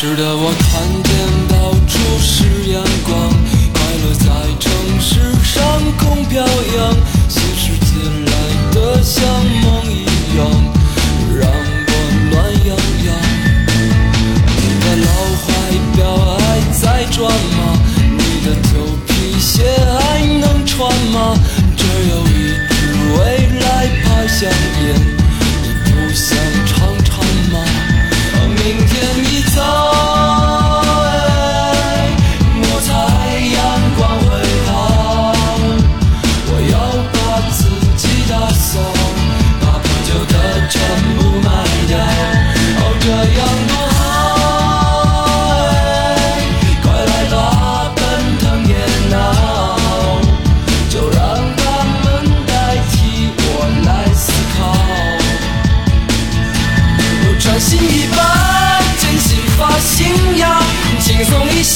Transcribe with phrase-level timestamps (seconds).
[0.00, 1.10] 是的，我看见
[1.48, 3.18] 到处是阳光，
[3.74, 4.26] 快乐在
[4.60, 5.58] 城市上
[5.96, 6.94] 空飘扬，
[7.28, 7.98] 新世界
[8.30, 8.30] 来
[8.70, 9.18] 的像
[9.60, 10.06] 梦一
[10.38, 10.46] 样，
[11.34, 11.90] 让我
[12.30, 12.70] 暖洋
[13.06, 13.08] 洋。
[14.54, 15.10] 你的老
[15.42, 15.46] 怀
[15.96, 15.98] 表
[16.38, 16.38] 还
[16.70, 17.18] 在转
[17.58, 17.58] 吗？
[18.06, 19.64] 你的旧皮鞋
[19.98, 21.36] 还能穿吗？
[21.76, 22.70] 这有一支
[23.18, 23.18] 未
[23.58, 23.66] 来
[24.04, 25.17] 牌香烟，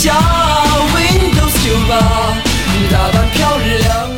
[0.03, 0.12] 下
[0.97, 1.97] ，Windows 九八，
[2.91, 4.11] 打扮漂亮。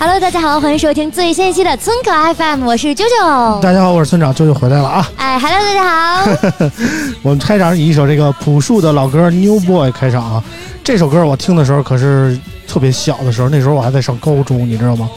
[0.00, 3.60] Hello，大家好，欢迎收听最新一期的村口 FM，我是九九。
[3.60, 5.08] 大家好，我是村长，舅舅回来了啊！
[5.14, 6.68] 哎，Hello，大家好。
[7.22, 10.42] 我们开场以一首这个朴树的老歌《New Boy》开场啊。
[10.82, 15.08] 这首歌我听的时候可是特别小的时候，那时候我还在上高中，你知道吗？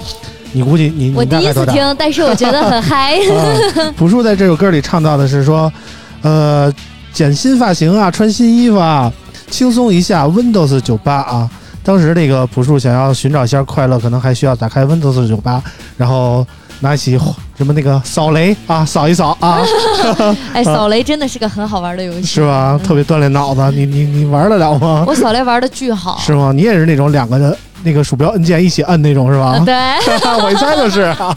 [0.52, 1.52] 你估计你我第一？
[1.52, 3.16] 次听，但是我觉得很嗨。
[3.34, 5.74] 啊，朴树在这首歌里唱到的是说，
[6.22, 6.72] 呃，
[7.12, 9.12] 剪新发型啊，穿新衣服啊，
[9.50, 11.50] 轻松一下 Windows 九八啊。
[11.84, 15.64] 当时那个朴树想要寻找一下快乐，可能还需要打开 Windows 九八，
[15.96, 16.46] 然后
[16.82, 17.18] 拿起
[17.58, 19.62] 什么那个扫雷啊，扫一扫啊，
[20.54, 22.78] 哎，扫雷真的是个很好玩的游戏，是吧？
[22.84, 25.06] 特别锻炼脑子，你你你玩得了吗？
[25.08, 26.18] 我扫雷玩的巨好。
[26.20, 26.52] 是吗？
[26.54, 29.56] 你也是那种两个的那个鼠标按键一起摁那种是吧？
[29.56, 29.74] 啊对，
[30.44, 31.36] 我一猜就是啊。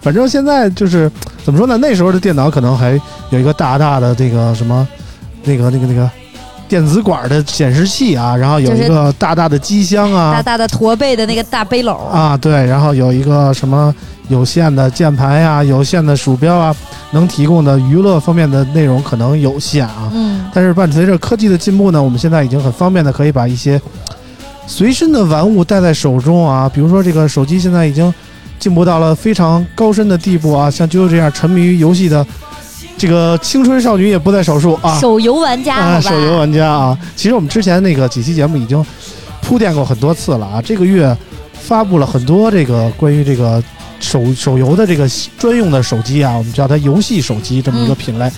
[0.00, 1.08] 反正现在就是
[1.44, 1.78] 怎么说呢？
[1.80, 4.86] 那时候的电脑可能还有一个大大的这个什么，
[5.44, 6.10] 那个那个那个
[6.68, 11.96] 电子管的显示器啊，然后有一个大大的机箱啊大大的驼背的那个大背篓。
[12.06, 13.94] 啊，对，然后有一个什么
[14.28, 16.74] 有线的键盘呀、有线的鼠标啊，
[17.12, 20.10] 能提供的娱乐方面的内容可能有限啊。
[20.12, 23.80] 嗯，但是伴随着科技的进步呢，我们现在已经很方便的可以把一些
[24.66, 28.12] 随身的玩物带在手中啊，比如说这个手机现在已经
[28.58, 32.26] 进步到了非常高深的地步啊，像啾啾这样沉迷于游戏的
[32.96, 34.98] 这个青春少女也不在少数啊。
[34.98, 38.84] 手游玩家，啊，手游玩家啊，其实我们之前那个几期节目已经
[39.42, 40.62] 铺垫过很多次了啊。
[40.62, 41.16] 这个月
[41.52, 43.62] 发布了很多这个关于这个
[44.00, 45.08] 手手游的这个
[45.38, 48.30] 专用的手机啊，我们叫它游戏手机这么一个品类。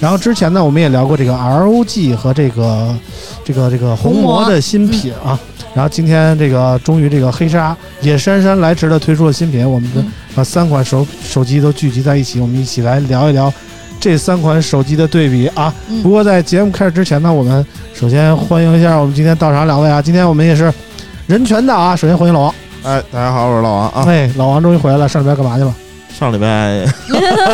[0.00, 2.96] 然后之前呢，我们也聊过这个 ROG 和这个
[3.44, 5.38] 这个这个红魔的新品啊。
[5.74, 13.50] 然后今天这个终于这个黑鲨也姗姗来迟的推出了新品，我们的嗯把三款手手机都聚集在一起，我们一起来聊一聊
[14.02, 15.72] 这三款手机的对比啊。
[15.88, 17.64] 嗯不过在节目开始之前呢，我们
[17.94, 20.72] 首先欢迎一下我们今天到场两位啊，今天我们也是
[21.28, 21.94] 人权的啊。
[21.94, 24.04] 首先欢迎老王，哎，大家好，我是老王啊。
[24.08, 25.72] 哎，老王终于回来了，上礼拜干嘛去了？
[26.12, 26.84] 上礼拜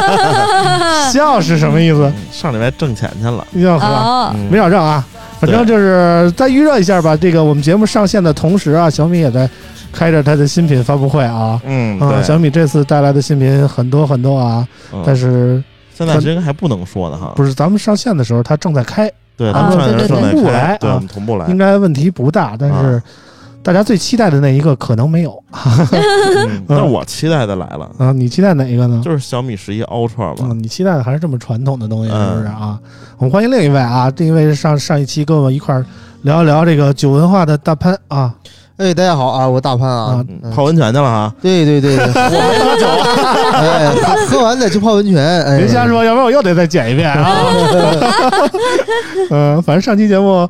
[1.13, 2.11] 笑是什么意思？
[2.33, 4.35] 上礼拜挣钱去了，要是吧？
[4.51, 5.05] 没少挣啊。
[5.39, 7.17] 反正就是再预热一下吧。
[7.17, 9.49] 这个我们节目上线的同时啊，小米也在
[9.93, 11.61] 开着它的新品发布会啊。
[11.65, 15.63] 嗯，小米这次带来的新品很多很多啊，嗯但是
[15.99, 21.47] 现在这个还不能说呢哈，不是咱们上线的时候它正在开，对，啊咱们同步来，对，啊我们同步来。
[21.49, 22.57] 应，该问题不大。
[22.59, 23.03] 但是啊。
[23.61, 25.43] 大家最期待的那一个可能没有。
[25.53, 28.13] 嗯 但是我期待的来了，啊。
[28.13, 29.03] 你期待哪一个呢？
[29.05, 32.79] 就是小米十一 Ultra 吧，嗯，你期待的还是这么传统的东西，是嗯不是啊？
[33.19, 35.85] 我们欢迎另一位啊，另一位是上上一期跟我们一块儿
[36.23, 38.33] 聊一聊这个酒文化的大潘啊
[38.79, 40.25] 哎，大家好啊，我大潘啊。
[40.55, 42.07] 泡温泉去了哈，对对对，对
[43.59, 47.43] 哎，喝喝完再去泡温泉，哎，别瞎说，要不然我又得再剪一遍啊。
[49.31, 50.49] 嗯，反正上期节目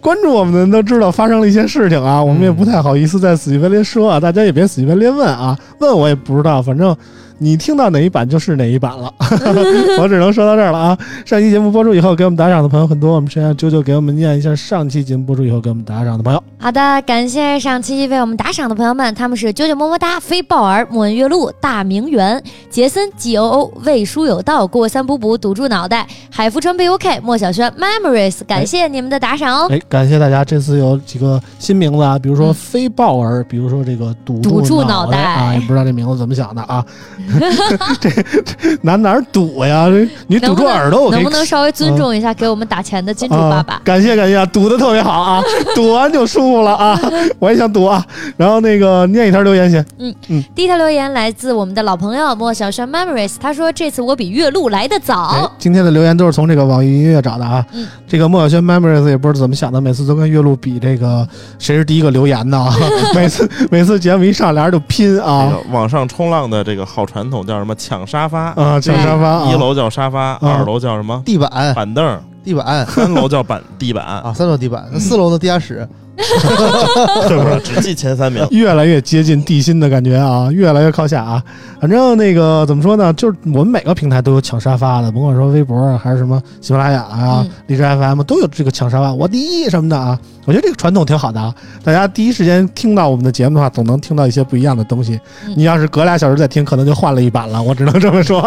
[0.00, 6.96] 关注我们的人都知道发生了一些事情啊，我们也不太好意思再死乞白赖说啊，大家也别死乞白赖问啊，问我也不知道，反正
[7.38, 9.12] 你听到哪一版就是哪一版了。
[10.00, 10.98] 我只能说到这儿了啊！
[11.24, 16.42] 上期节目播出以后，给我们打赏的朋友很多，我们先让啾啾给我们念一下上期节目播出以后给我们打赏的朋友。
[16.58, 29.66] 好的，感谢上期为我们打赏的朋友们，他们是啾啾么么哒、飞豹儿、莫文月露、大明园、杰森、G O O、魏书有道、过三补补、堵住脑袋、海福川 B O K、莫小轩、Memories，感谢你们的打赏哦。
[29.70, 36.84] 哎，感谢大家，这次有几个新名字啊，比如说飞豹儿，比如说这个堵堵住脑脑袋啊，也不知道这名字怎么想的啊。
[38.00, 39.88] 这这哪哪儿堵呀？
[39.88, 43.80] 这你堵住耳朵，能不能稍微尊重一下给我们打钱的金主爸爸啊？
[43.84, 45.42] 感谢感谢，啊，堵的特别好啊，
[45.74, 46.98] 堵完就舒服了啊，
[47.38, 48.04] 我也想堵啊。
[48.36, 57.64] 然后那个念一条留言先，嗯嗯第一条留言来自我们的老朋友莫小轩 Memories，他说这次我比岳麓来的哎早，，今天的留言都是从这个网易音乐找的啊。
[57.72, 61.26] 嗯这个莫小轩 Memories 也不知道怎么想的，每次都跟岳麓比这个
[61.58, 62.72] 谁是第一个留言的啊。
[63.14, 68.52] 每次每次节目一上，俩人就拼这啊个网上冲浪的这个好传统叫什么抢沙发？
[68.52, 69.50] 啊，抢沙发啊。
[69.50, 75.88] 一楼叫沙发，二楼叫什么地板，板凳，地板三楼叫板地板，啊，三楼地板，那四楼的地下室，
[77.28, 77.60] 是不是？
[77.62, 78.46] 只记前三名。
[78.50, 81.42] 越来越接近地心的感觉啊，越来越靠下啊。
[81.80, 90.18] 反正那个怎么说呢，就是我们每个平台都有抢沙发的，甭管说微博啊，还是什么喜马拉雅啊、嗯荔枝 FM 都有这个抢沙发，我第一什么的啊。
[90.46, 91.52] 我觉得这个传统挺好的啊，
[91.82, 95.18] 大家第一时间听到我们的节目的话，总能听到一些不一样的东西。
[95.44, 98.40] 嗯你要是隔俩小时再听，可能就换了一版了，我只能这么说。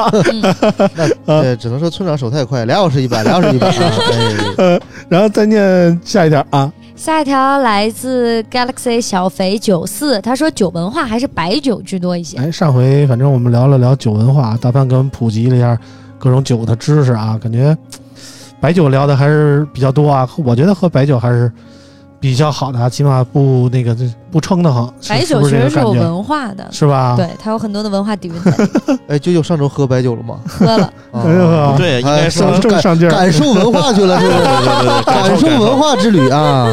[1.25, 3.93] 呃，只能说村长手太快，俩小时一版，俩小时一版啊，
[4.57, 4.79] 哎，
[5.09, 12.37] 然后再念下一条啊，下一条来自 Galaxy 小肥九四，他说酒文化还是白酒居多一些。
[12.37, 15.79] 哎，上回反正我们聊了聊酒文化，大潘给我们普及了一下
[16.17, 17.75] 各种酒的知识啊，感觉
[18.59, 20.29] 白酒聊的还是比较多啊。
[20.43, 21.49] 我觉得喝白酒还是
[22.19, 23.95] 比较好的啊，起码不那个
[24.31, 24.91] 不撑得慌。
[25.07, 25.91] 白酒其实是有？
[25.91, 27.15] 文化的，是吧？
[27.15, 28.35] 对，它有很多的文化底蕴
[29.07, 30.39] 哎，舅舅上周喝白酒了吗？
[30.47, 30.83] 喝了。
[31.11, 33.11] 啊哎呀对，应该哎说上正上劲儿。
[33.11, 35.03] 感受文化去了，是不是？
[35.05, 36.67] 感受文化之旅啊！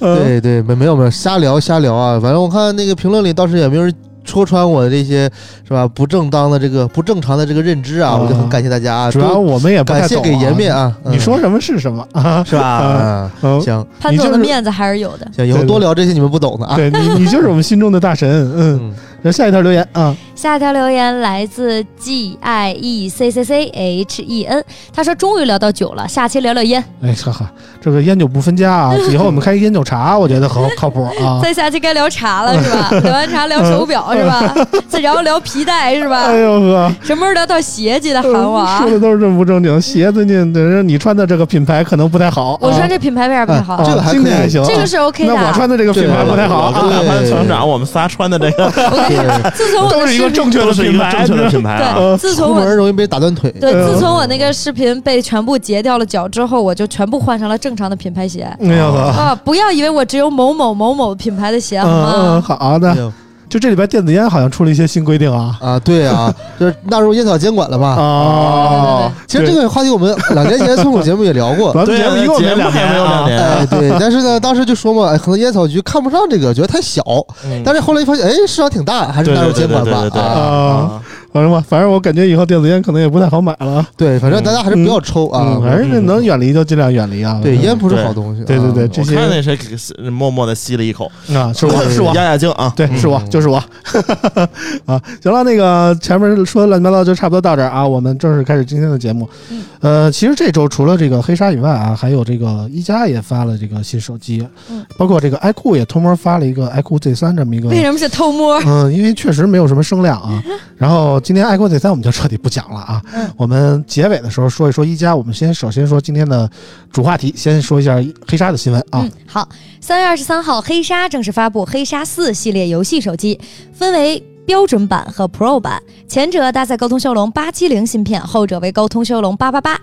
[0.00, 2.20] 嗯对对，没没有没有，瞎聊瞎聊啊！
[2.20, 3.92] 反正我看那个评论里倒是也没有人
[4.28, 5.28] 戳穿我的这些
[5.66, 9.10] 是吧不正当的这个不正常的这个认知啊，啊我就很感谢大家啊！
[9.10, 10.74] 主要我们也不太感谢、给颜面。
[10.74, 10.94] 啊！
[11.04, 12.44] 嗯你说什么是什么啊？
[12.44, 13.30] 是吧？
[13.64, 15.26] 行潘总的面子还是有的。
[15.34, 16.76] 行，以后多聊这些你们不懂的啊！
[16.76, 18.28] 对你，你就是我们心中的大神。
[18.54, 27.50] 嗯，嗯，那下一条留言啊，下一条留言来自 G I E C C C H E N，他说终于聊到酒了，下期聊聊烟，哎哈哈，
[27.80, 31.40] 这个烟酒不分家啊， 以后我们开一烟酒茶，我觉得很靠谱啊。
[31.42, 32.90] 再下期该聊茶了是吧？
[33.02, 34.54] 聊完茶聊手表是吧？
[34.88, 36.36] 再然后聊皮带是吧哎？
[36.38, 38.90] 呦呵，什么时候聊到鞋记得喊我啊说！
[38.90, 39.80] 的都是这么不正经。
[39.80, 42.56] 鞋最近等于你穿的这个品牌可能不太好。
[42.60, 43.84] 我穿啊这品牌为啥不太好啊？
[43.84, 45.34] 这个还可以今天还行啊，这个是 OK 的。
[45.34, 46.72] 那我穿的这个品牌不太好啊。
[46.76, 48.70] 我跟大潘村长，我们仨穿的这个
[49.07, 49.07] 对，
[49.54, 51.94] 自从我都是一个正确的品牌，正确的品牌啊。
[51.96, 53.50] 对，自从出我门容易被打断腿。
[53.60, 58.42] 对，嗯自从我那个视频被全部截掉了脚之后，我就全部换上了正常的品牌鞋。
[58.60, 59.40] 哎呀，啊！
[59.44, 62.42] 不要以为我只有某某某某品牌的鞋，好吗？
[62.46, 63.12] 好的
[63.48, 65.56] 就这里边电子烟好像出了一些新规定啊。
[65.60, 67.96] 啊，对啊， 就是纳入烟草监管了嘛。
[67.96, 71.72] 哦，其实这个话题我们两年前村口节目也聊过。
[71.86, 73.26] 节目一共节目两年没有两啊。
[73.26, 77.02] 年哎，对，但是呢，当时就说嘛，哎可能烟草局看不上这个，觉得太小。
[77.44, 81.00] 嗯但是后来一发现，哎，市场挺大，还是纳入监管吧啊，
[81.32, 83.86] 反正吧，反正我感觉以后电子烟可能也不太好买了。
[83.96, 85.62] 对，反正大家还是不要抽啊嗯，。
[85.62, 87.38] 还是能远离就尽量远离啊。
[87.42, 88.44] 对，烟不是好东西。
[88.44, 92.72] 对对对，啊这些我看那谁给默默的吸了一口，啊，是我 是我压压惊啊。
[92.74, 93.56] 对，是我，就是我
[94.86, 95.00] 啊。
[95.22, 99.28] 行了，那个前面说的乱七八糟就差不多到这儿啊，我们正式开始今天的节目。
[99.50, 107.68] 嗯呃，其实这周除了这个黑鲨以外啊，还有这个一加也发了这个新手机，嗯包括这个 iQOO 也偷摸发了一个 iQOO Z 三这么一个。
[107.68, 108.60] 为什么是偷摸？
[108.66, 110.42] 嗯，因为确实没有什么声量啊。
[110.76, 113.02] 然后今天 iQOO Z 三我们就彻底不讲了啊。
[113.12, 116.50] 嗯我们结尾的时候说一说一加，我们先首先说今天的
[116.92, 117.96] 主话题，先说一下
[118.26, 119.00] 黑鲨的新闻啊。
[119.02, 119.48] 嗯，好，
[119.80, 123.40] 三月二十三号，黑鲨正式发布黑鲨四系列游戏手机，
[123.72, 124.22] 分为。
[124.48, 129.78] 标准版和 Pro 版，前者搭载高通骁龙八七零芯片，后者为高通骁龙八八八。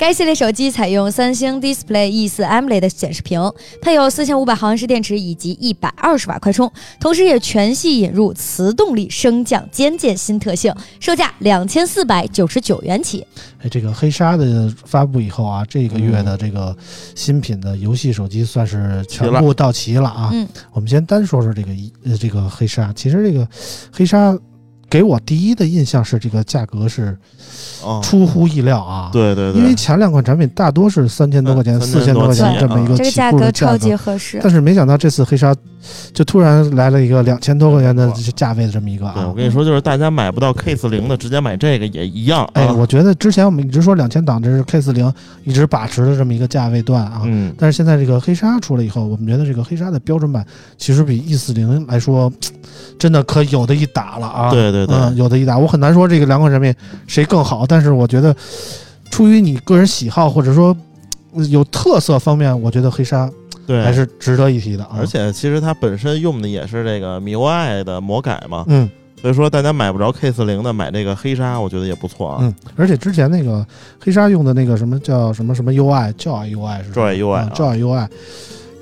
[0.00, 3.38] 该系列手机采用三星 Display E 4 AMOLED 显示屏，
[3.82, 13.26] 配有四千五百毫安时电池以及一百二十瓦快充，同时也全系引入磁动力升降肩键新特性，售价两千四百九十九元起。
[13.58, 16.74] 哎，这个黑鲨的发布以后啊，这个月的这个
[17.14, 20.30] 新品的游戏手机算是全部到齐了啊。
[20.32, 23.46] 嗯，我们先单说说这个一呃这个黑鲨，其实这个
[23.92, 24.34] 黑鲨
[24.90, 27.16] 给我第一的印象是这个价格是
[27.82, 29.08] 哦，出乎意料啊。。
[29.12, 34.40] 对对对，因为前两款产品大多是三千多块钱、嗯四千多块钱这么一个价格超级合适。
[34.42, 35.54] 但是没想到这次黑鲨
[36.12, 39.34] 就突然来了一个两千多块钱的价位的这么一个啊对我。
[39.34, 42.48] 跟你说，就是大家买不到 K 四零的，直接买这个也一样。
[42.54, 45.12] 哎，啊我觉得之前我们一直说两千档这是 K 四零
[45.44, 50.44] 一直把持的这么一个价位段啊，嗯，但是现在这个黑鲨出来以后，我们觉得这个黑鲨的标准版
[50.76, 52.30] 其实比 E 四零来说，
[52.98, 54.50] 真的可有的一打了啊。
[54.50, 55.56] 对对对，嗯，有的一打。
[55.56, 56.74] 我很难说这个两款产品
[57.06, 58.34] 谁更好，但是我觉得
[59.10, 60.76] 出于你个人喜好或者说
[61.32, 63.30] 呃有特色方面，我觉得黑鲨
[63.70, 64.96] 对，还是值得一提的啊。
[64.98, 68.90] 而且其实它本身用的也是这个 MIUI 的魔改嘛，嗯
[69.22, 72.38] 所以说大家买不着 K 四零的，买这个黑鲨，我觉得也不错啊。
[72.40, 73.64] 嗯，而且之前那个
[74.02, 78.08] 黑鲨用的那个什么叫什么什么 UI Joy UI 是吧 Joy UI 啊 Joy UI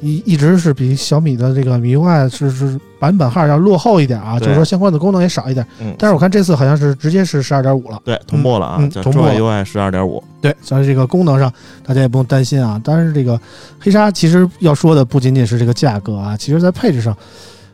[0.01, 5.67] 一一直是比小米的这个 MIUI 是是版本号要落后一点啊，就是说相关的功能也少一点。
[5.81, 8.01] 嗯，但是我看这次好像是直接是十二点五了。
[8.05, 10.23] 对同步了啊，叫嗯同步了 Joy UI 十二点五。
[10.41, 11.53] 对，所以这个功能上
[11.85, 12.81] 大家也不用担心啊。
[12.85, 13.41] 但是这个
[13.81, 17.17] 黑鲨其实要说的不仅仅是这个价格啊，其实在配置上，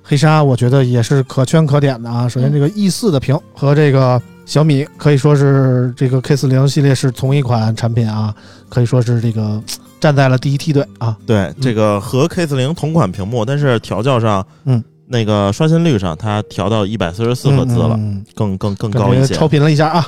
[0.02, 2.28] 黑鲨我觉得也是可圈可点的啊。
[2.28, 8.34] 首先这个 E 四的屏和这个小米可以说是这个 K 四零系列是同一款产品啊，
[8.68, 9.62] 可以说是这个
[10.04, 11.16] 站在了第一梯队啊。
[11.26, 19.34] 对，这个和 K 四零同款屏幕，但是调教上，嗯，那个刷新率上它调到一百四十四赫兹了，嗯更更更高一些。
[19.34, 20.06] 超频了一下啊。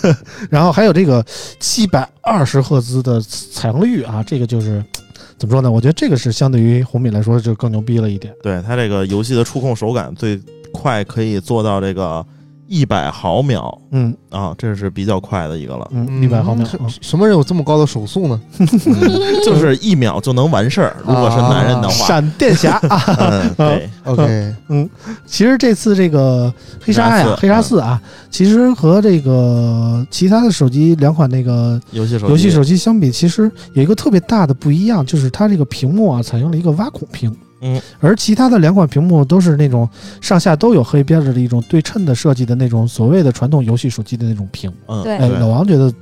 [0.48, 1.22] 然后还有这个
[1.60, 4.82] 七百二十赫兹的采样率啊，这个就是
[5.36, 5.70] 怎么说呢？
[5.70, 8.32] 我觉得这个是相对于红米来说就更牛逼了一点。
[8.42, 10.40] 对它这个游戏的触控手感最
[10.72, 12.24] 快可以做到这个
[12.66, 16.66] 一百毫秒嗯啊，这是比较快的一个了，嗯，一百毫秒。
[17.00, 18.40] 什么人有这么高的手速呢？
[19.44, 20.96] 就是一秒就能完事儿。
[21.06, 23.02] 如果是男人的话，闪电侠 啊！
[23.18, 24.88] 嗯，对，OK，嗯
[25.26, 37.34] 其实这次这个黑鲨呀，黑黑鲨四鲨四啊，其实和这个其他的手机两款那个游戏手游戏手机相比，其实有一个特别大的不一样，就是它这个屏幕啊采用了一个挖孔屏。
[37.60, 39.88] 嗯，而其他的两款屏幕都是那种
[40.20, 44.72] 上下都有黑边儿的一种对称的设计的那种所谓的传统游戏手机的那种屏。
[44.86, 45.92] 嗯，对哎，老王觉得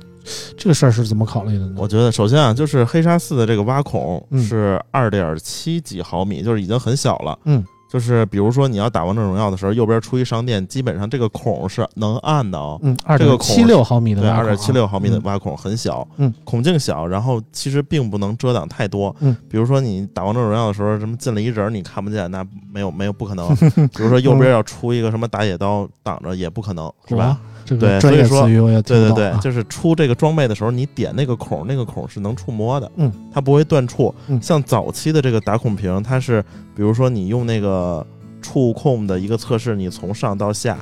[0.57, 1.75] 这个事儿是怎么考虑的呢？
[1.77, 7.37] 我觉得首先啊，就是黑鲨四的这个挖孔嗯是二点七几毫米，就是已经很小了。
[7.45, 12.79] 嗯，就是比如说你要打王者荣耀的时候，右边出一商店，基本上这个孔是能按的哦。
[12.81, 23.55] 嗯，二这个七六毫米的对，二点七六毫米的嗯挖孔很小，嗯，孔径小，然后其实并不能遮挡太多，嗯，比如说你打王者荣耀的时候，什么进了一人儿你看不见，那没有没有不可能，
[23.93, 27.39] 比如说右边要出一个什么打野刀挡着也不可能，是吧？
[27.65, 34.13] 这对个专业所以说词语我也听对对对，就是出这个装备的时候，你点那个孔，那个孔是能触摸的，嗯，它不会断触。
[34.27, 36.43] 嗯像早期的这个打孔屏，它是
[36.75, 38.05] 比如说你用那个
[38.41, 40.77] 触控的一个测试，你从上到下，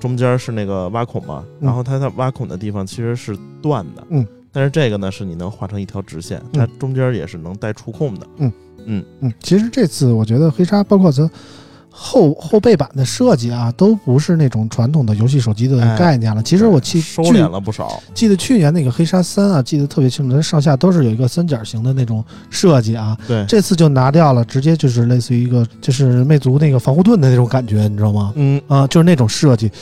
[0.00, 1.66] 中间是那个挖孔嘛，嗯。
[1.66, 6.60] 然后它在挖孔的地方其实是断的，嗯，但是这个呢是你能画成一条直线，嗯。
[6.60, 9.02] 它中间也是能带触控的，嗯，
[9.40, 11.30] 其实这次我觉得黑鲨包括它
[11.98, 16.42] 后后背板的设计啊，都不是那种传统的游戏手机的哎概念了。
[16.42, 23.16] 其实我记收记敛了不少，记得去年那个黑鲨三啊，记得特别清楚，它上下都是有一个三角形的那种设计啊。
[23.26, 28.32] 对，这次就拿掉了，直接就是类似于一个就是魅族那个防护盾的那种感觉，你知道吗？
[28.36, 29.72] 嗯，啊，就是那种设计，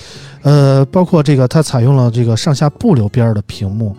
[0.42, 3.94] 呃，包括这个它采用了这个上下不留边儿的屏幕，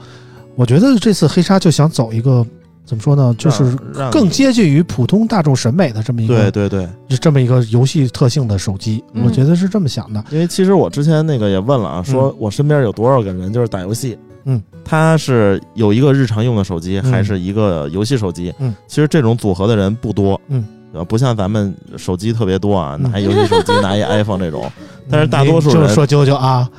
[0.56, 2.46] 我觉得这次黑鲨就想走一个
[2.86, 3.76] 怎么说呢，就是
[4.12, 6.90] 更接近于普通大众审美的这么一个对对对。
[7.10, 9.24] 就这么一个游戏特性的手机，嗯。
[9.26, 10.24] 我觉得是这么想的。
[10.30, 17.12] 因为其实我之前那个也问了啊，说我身边有多少个人就是打游戏，嗯，他是有一个日常用的手机，嗯。
[17.12, 20.64] 还是一个游戏手机，嗯，其实这种组合的人不多，嗯，
[20.94, 23.12] 呃，不像咱们手机特别多啊，嗯。
[23.12, 24.72] 拿一游戏手机， 拿一 iPhone 这种，
[25.10, 26.70] 但是大多数人就是说啾啾啊，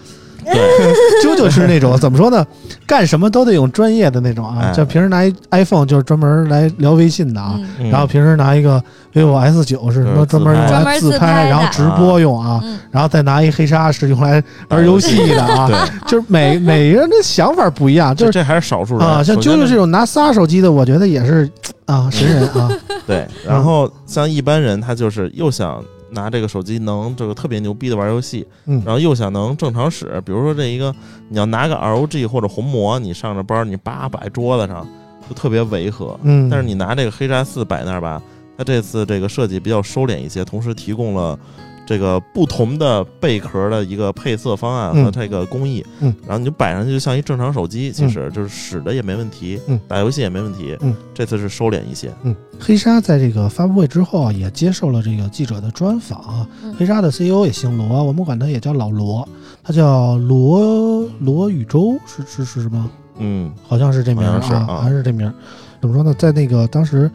[0.53, 0.95] 对。
[1.23, 2.47] 啾啾是那种怎么说呢，
[2.87, 7.59] 干什么都得用专业的那种啊，哎就平时拿一 iPhone 就是专门来聊微信的啊。
[7.91, 8.83] 然后平时拿一个
[9.15, 12.79] vivo S 九是什么专门用来自专门自拍的然后直播用啊，嗯。
[12.91, 15.77] 然后再拿一黑鲨是用来玩游戏的啊，对，
[16.11, 21.51] 就是每每个人的想法不一样，就是这这还是少数人啊，像首先啾啾这种拿仨手机的，我觉得也是
[21.87, 22.71] 啊神人啊，
[23.07, 25.83] 对，然后像一般人他就是又想。
[26.11, 30.95] 拿这个手机能这个特别牛逼的玩游戏，嗯然后又想能正常使，比如说这一个
[31.29, 34.87] 你要拿个 ROG 或者红魔，你上着班你叭摆桌子上，
[35.29, 36.19] 就特别违和。
[36.23, 38.23] 嗯，但是你拿这个黑鲨四摆那儿吧，
[38.57, 41.39] 它这次这个设计比较收敛一些，同时提供了
[41.87, 45.13] 这个不同的贝壳的一个配色方案和嗯。
[45.13, 56.47] 这个工艺，嗯，然后你就摆上去就像一正常手机，其实就是使的也没问题，嗯，打游戏也没问题，嗯，这次是收敛一些，嗯，黑鲨在这个发布会之后啊，也接受了这个记者的专访
[56.79, 59.27] 黑鲨的 CEO 也姓罗，我们管他也叫老罗。
[59.63, 62.91] 他叫罗罗宇宙，是是是什么？
[63.19, 65.35] 嗯，好像是这名是啊好像是这名儿。
[65.81, 66.15] 怎么说呢？
[66.15, 67.11] 在那个当时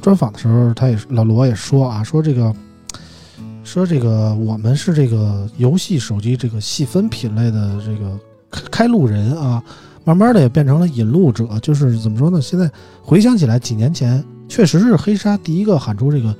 [0.00, 2.52] 专访的时候，他也老罗也说啊，说这个
[3.66, 8.18] 说这个我们是这个游戏手机这个细分品类的这个
[8.50, 9.62] 开开路人啊，
[10.04, 11.46] 慢慢的也变成了引路者。
[11.60, 12.40] 就是怎么说呢？
[12.40, 12.70] 现在
[13.02, 16.34] 回想起来，几年前确实是黑鲨第一个喊出这个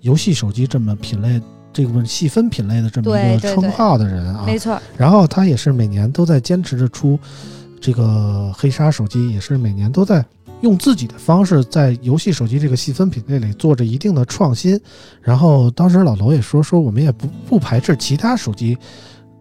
[0.00, 1.40] 游戏手机这么品类。
[1.72, 7.16] 这个细分品类的这么一个称号的人啊，没错，然后他也是每年都在坚持着出
[7.80, 10.24] 这个黑鲨手机，也是每年都在
[10.62, 14.80] 用自己的方式在游戏手机这个细分品类里做着一定的创新。
[15.20, 18.76] 然后当时老罗也说，说我们也不不排斥其他手机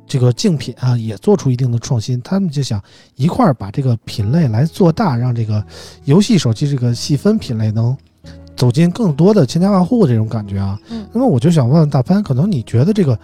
[0.07, 2.21] 这个竞品啊，也做出一定的创新。
[2.21, 2.81] 他们就想
[3.15, 5.63] 一块儿把这个品类来做大，让这个
[6.05, 7.95] 游戏手机这个细分品类能。
[8.55, 13.17] 走进更多的千家万户这种感觉啊，嗯那么我就想问问大潘，可能你觉得这个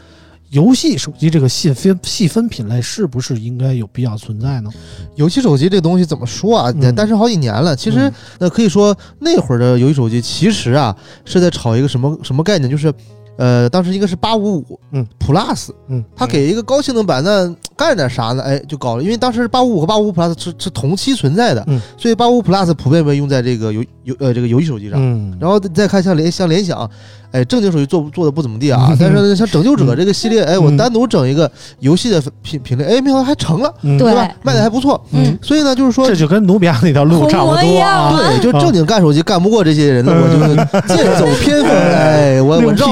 [0.49, 4.69] 游戏手机这个细分细分品类是不是应该有必要存在呢？
[5.15, 6.73] 游戏手机这个东西怎么说啊？
[6.81, 12.93] 嗯诞生好几年了，其实嗯那可以说那会儿的游戏手机其实啊是在炒一个什么什么概念，就是。
[13.37, 18.41] 呃，当时应该是八五五，嗯，Plus，嗯，它给一个高性能版，那干点啥呢？
[18.41, 24.97] 哎，就搞了，因为当时八五五和八五五 Plus 是是同期存在的，嗯，所以八五 Plus 普遍被用在这个游游呃这个游戏手机上。
[25.01, 26.89] 嗯，然后再看像联像联想，
[27.35, 31.49] 哎，正经手机做做的不怎么地啊， 但是呢像拯救者这个系列，哎，我嗯单独整一个
[31.79, 34.29] 游戏的品品类，哎，没想到还成了，嗯对对吧？
[34.43, 36.15] 卖的还不错，嗯，所以呢，就是说这。
[36.15, 38.15] 就跟努比亚那条路差不多啊。
[38.15, 40.55] 对，就正经干手机干不过这些人了，我就
[40.95, 42.87] 剑走偏锋，哎，我我绕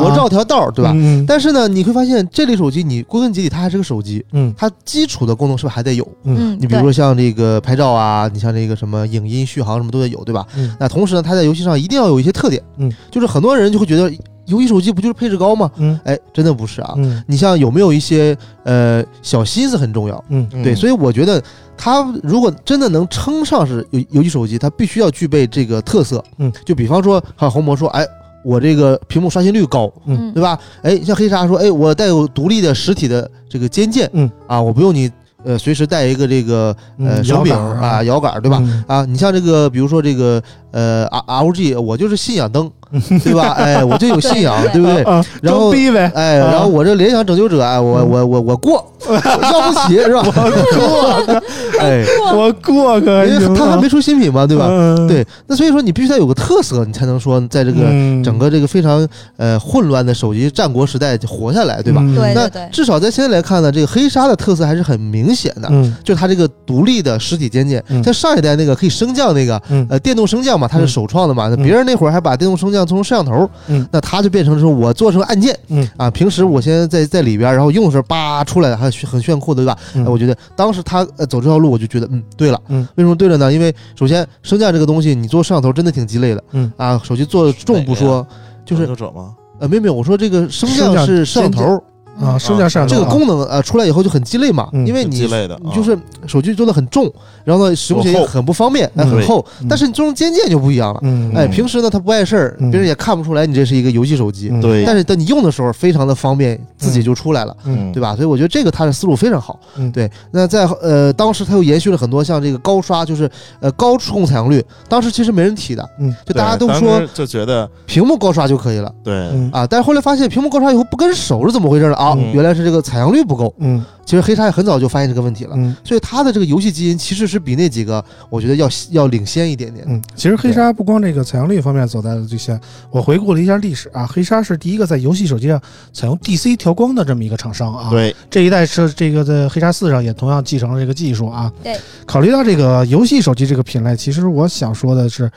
[0.00, 0.90] 我绕条道，对吧？
[0.94, 6.06] 嗯但是呢，你会发现这类手机，你归根结底它还是个手机，嗯它基础的功能是不是还得有？
[6.24, 10.44] 嗯，你比如说像这个拍照啊，你像这个什么影音续航什么都得有，对吧？
[10.56, 14.10] 嗯那同时呢，它在游戏上一定要有一些特点，嗯，就是很多人就会觉得
[14.46, 15.70] 游戏手机不就是配置高吗？
[15.76, 16.94] 嗯哎，真的不是啊。
[16.96, 21.42] 嗯你像有没有一些呃小心思很重要，嗯对，所以我觉得
[21.76, 28.06] 它如果真的能称上是游游戏手机，它必须要具备这个特色，嗯，就比方说，还有红魔说，哎。
[28.44, 30.56] 我这个屏幕刷新率高，嗯对吧？
[30.80, 35.10] 哎，像黑鲨说，哎，我带有独立的实体的这个肩键，嗯啊，我不用你
[35.42, 36.66] 呃随时带一个这个
[36.96, 38.60] 呃嗯手柄啊摇杆，对吧？
[38.62, 40.40] 嗯啊，你像这个，比如说这个
[40.76, 42.70] 呃 R L G，我就是信仰灯，
[43.24, 43.54] 对吧？
[43.56, 45.02] 哎，我就有信仰，对对不对？
[45.04, 50.20] 啊，然后装逼呗，哎，啊然后我这联想拯救者，哎，我嗯我我我过，要不起是吧？
[50.26, 50.32] 我
[50.76, 51.40] 过
[51.80, 52.04] 哎，
[52.34, 54.66] 我过个，因为它还没出新品嘛，对吧？
[54.68, 59.06] 嗯，对，那所以说你必须得有个特色，你才能说在这个嗯整个这个非常
[59.38, 62.02] 呃混乱的手机战国时代活下来，对吧？
[62.14, 70.88] 对那至少在现在来看呢，这个黑鲨的特色还是很明显的，嗯就是它这个独立的实体肩键，嗯像上一代那个可以升降那个，嗯呃，电动升降嘛，它是嗯。
[70.88, 71.62] 首创的嘛，那嗯。
[71.62, 73.86] 别人那会儿还把电动升降做成摄像头，嗯。
[73.90, 75.88] 那它就变成说我做成按键，嗯。
[75.96, 79.78] 啊，平时我现在在在里边，然后用的时候叭出来了，还很炫酷的，对吧？
[80.10, 83.52] 我觉得当时他呃走这条路，我就觉得嗯，对了，嗯，为什么对了呢？
[83.52, 86.72] 因为首先升降这个东西，你做摄像头真的挺鸡肋的，嗯。
[86.76, 88.26] 啊，手机做重不说，
[88.64, 89.34] 就是者吗？
[89.58, 91.82] 呃，没有没有，我说这个升降是摄像头，
[92.20, 97.12] 啊，升降摄像头啊这个功能呃出来以后就很鸡肋嘛，嗯因为你鸡肋的啊你就是手机做的很重，
[97.44, 101.00] 然后呢使用起来也很不方便，哎，嗯很厚嗯，但是你做成肩键就不一样了。
[101.02, 107.56] 嗯哎，平时呢它不碍事儿，嗯别人也看不出来你这是一个游戏手机，嗯对，但是等你用的时候非常的方便，自己就出来了。
[107.64, 108.14] 嗯对吧？
[108.14, 109.58] 所以我觉得这个它的思路非常好。
[109.76, 110.10] 嗯对。
[110.30, 119.66] 那在呃当时它又延续了很多像这个高刷，就是呃高触控采样率，当时其实没人提的，嗯，就大家都对说时就觉得屏幕高刷就可以了对，嗯啊。
[119.66, 121.94] 但是后来发现屏幕高刷以后不跟手是怎么回事呢？
[121.96, 123.54] 啊，嗯原来是这个采样率不够。
[123.58, 129.84] 嗯其实黑鲨也很早就发现这个问题了，嗯所以它的这个游戏基因其实是比那几个我觉得要要领先一点点。
[129.88, 135.60] 嗯，其实黑鲨不光这个采样率方面走在了最先，我回顾了一下历史啊，黑鲨是第一个在游戏手机上
[135.92, 141.52] 采用 DC 调光的这么一个厂商啊。，对，这一代是这个在黑鲨四上也同样继承了这个技术啊。
[141.64, 145.28] 对，考虑到这个游戏手机这个品类，其实我想说的是。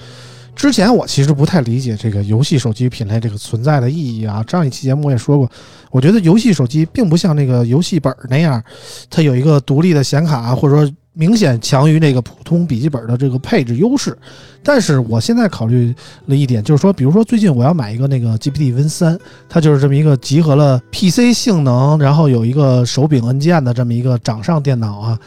[0.60, 4.43] 之前我其实不太理解这个游戏手机品类这个存在的意义啊。
[4.45, 5.50] 上一期节目我也说过，
[5.89, 8.62] 我觉得游戏手机并不像那个游戏本儿那样，
[9.10, 14.17] 它有一个独立的显卡，或者说明显强于那个普通笔记本的这个配置优势。
[14.62, 15.95] 但是我现在考虑
[16.26, 19.17] 了一点，就是说，比如说最近我要买一个那个 GPT Win 三，
[19.48, 25.17] 它就是这么一个集合了 PC 性能，然后有一个手柄按键的这么一个掌上电脑啊。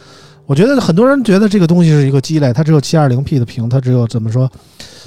[0.52, 4.46] 我觉得很多人觉得这个东西是一个鸡肋，它只有七二零 P 的屏，它只有怎么说，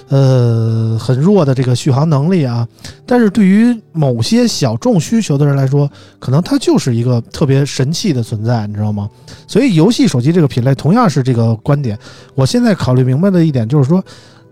[0.09, 2.67] 呃，很弱的这个续航能力啊。
[3.05, 9.07] 但是对于某些小众需求的人来说，可能它就是一个特别神器的存在，你知道吗？
[9.45, 11.95] 所以游戏手机这个品类同样是这个观点。
[12.33, 14.03] 我现在考虑明白的一点就是说，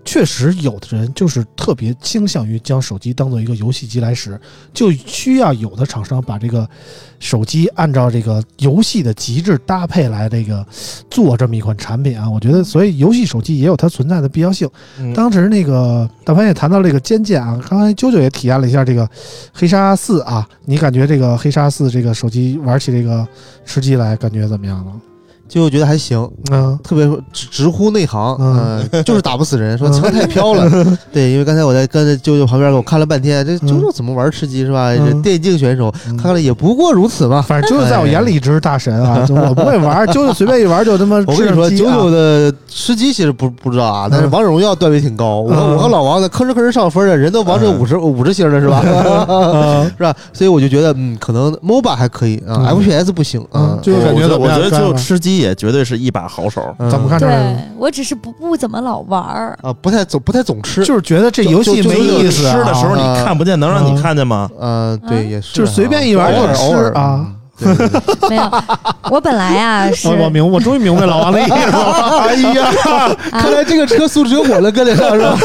[0.05, 4.39] 确实有的人就是特别倾向于将手机当做一个游戏机来使，
[4.73, 6.67] 就需要有的厂商把这个
[7.19, 10.65] 手机按照这个游戏的极致搭配来这个
[11.09, 12.29] 做这么一款产品啊。
[12.29, 14.69] 我觉得，所以游戏手机也有它存在的必要性。
[14.99, 19.09] 嗯当时那个大潘也谈到这个尖键啊，刚才啾啾也体验了一下这个
[19.53, 23.25] 黑鲨四啊，你感觉这个黑鲨四这个手机玩起这个
[23.65, 24.91] 吃鸡来感觉怎么样呢？
[25.61, 30.69] 就觉得还行，嗯特别直直呼内行，嗯嗯， 就是打不死人，说车太飘了。
[31.13, 34.91] 对，因为刚才我在跟着啾啾旁边给我看了半天，这舅舅怎么玩吃鸡是吧？
[35.21, 37.41] 电竞选手，嗯看了也不过如此嘛。
[37.41, 45.41] 反正啾啾在我眼里一直是大神啊，就我不会玩， 舅舅随便一玩就他妈我跟你说，吃鸡啊九九的吃鸡其实不不知道啊，但是嗯王者荣耀段位挺高。
[45.41, 48.77] 我嗯我和老王呢，吭哧吭哧上分的，人都王者嗯五十五十星了是吧？
[48.79, 50.13] 啊是吧？
[50.33, 53.79] 所以我就觉得，嗯，可能 MOBA 还可以啊嗯，FPS 不行啊嗯。
[53.81, 56.61] 就是感觉我觉得就干吧吃鸡也绝对是一把好手。
[56.79, 57.55] 嗯怎么看对？
[57.77, 59.57] 我只是不不怎么老玩儿。
[59.61, 59.71] 啊？
[59.81, 64.49] 不太总不太总吃，就是觉得这游戏没意思啊，吃的时候你啊看不见，能让你看见吗？
[64.59, 67.19] 呃，对，也是啊，就是随便一玩偶尔就吃偶尔啊。
[67.19, 68.01] 嗯对对对
[68.31, 68.51] 没有，
[69.11, 72.17] 我本来啊是我我明我终于明白老王的意思了。
[72.27, 75.37] 哎呀， 看来这个车速只有我能跟得上是吧？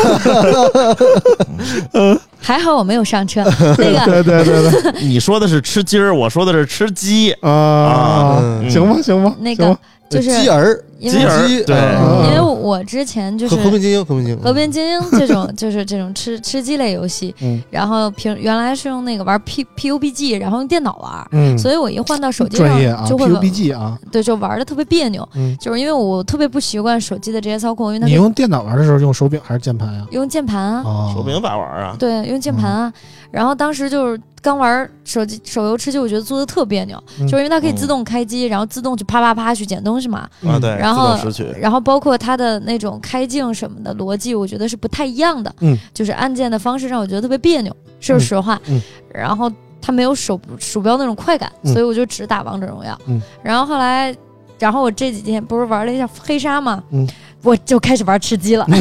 [2.40, 3.42] 还好我没有上车。
[3.78, 5.02] 那个对对对对。
[5.02, 7.32] 你说的是吃鸡儿，我说的是吃鸡。
[7.40, 8.70] 啊，嗯。
[8.70, 9.76] 行吧行吧，那个
[10.08, 11.76] 就是鸡儿，因为鸡儿对。
[11.76, 17.62] 啊因为我之前就是和和平精英，和平精英，和平精英 这种就是这种吃吃鸡类游戏，嗯。
[17.70, 21.26] 然后平原来是用那个玩 P PUBG，然后用电脑玩。
[21.32, 30.06] 嗯，所以我一换到手机上就会玩，PUBG 啊，对，就玩的特别别扭，嗯，就是因为我特别不习惯手机的这些操控，因为它你用电脑玩的时候用手柄还是键盘啊？
[30.10, 31.96] 用键盘啊，哦，手柄咋玩啊？
[31.98, 32.92] 对，用键盘啊。
[33.30, 40.28] 然后当时就是刚玩手机手游吃鸡，我觉得做的特别扭，嗯就是因为它可以自动开机，然后自动去啪啪啪去捡东西嘛。
[40.42, 41.16] 嗯啊，对，然后。
[41.60, 45.54] 然后包括它的那种开镜什么的逻辑，我觉得是不太一样的。
[45.60, 48.60] 嗯，就是按键的方式让我觉得特别别扭，说实话。
[48.68, 48.80] 嗯
[49.12, 52.98] 然后它没有手鼠标那种快感，嗯所以我就只打王者荣耀。
[53.06, 54.14] 嗯，然后后来，
[54.58, 57.06] 然后我这几天不是玩了一下黑鲨嘛，嗯，
[57.42, 58.66] 我就开始玩吃鸡了。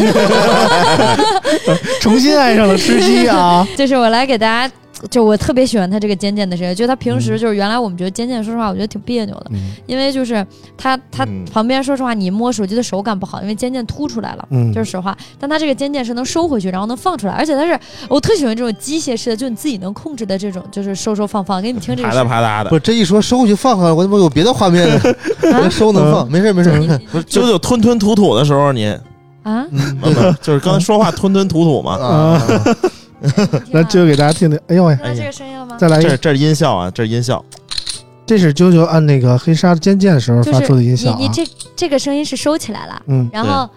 [2.01, 4.71] 重新爱上了吃鸡啊， 就是我来给大家。
[5.09, 10.45] 就我特别喜欢他这个尖键的声音，就他平时嗯就是原来我们觉得尖键，说实话我觉得挺别扭的，嗯因为就是
[10.77, 15.15] 它它嗯旁边说实话你摸手机的手感不好，因为尖键凸出来了，嗯，就是实话。
[15.39, 17.79] 但他这个尖键是能收回去，然后能放出来，而且它是
[18.09, 21.61] 我特喜欢这种机械式的，就你自己能控制的这种，就是收收放放。
[21.61, 24.87] 给你们听这个啪声音嗒啪嗒的不，是这一说收回去放放，我怎么有别的画面？
[25.53, 26.71] 啊 收能放，没事没事。
[27.11, 28.89] 不是啾啾吞吞吐吐的时候，您
[29.43, 29.65] 啊！
[30.41, 31.93] 就是刚才说话吞吞吐吐嘛？
[31.93, 32.75] 啊，来
[33.65, 35.75] 听啾给大家听听，哎呦喂，到这个声音了吗？
[35.79, 37.43] 再来一个，这这是音效啊，这是音效。
[38.25, 43.69] 这是啾啾按那个黑鲨尖键的时候发出的音效啊你，这这个声音是收起来了，嗯，然后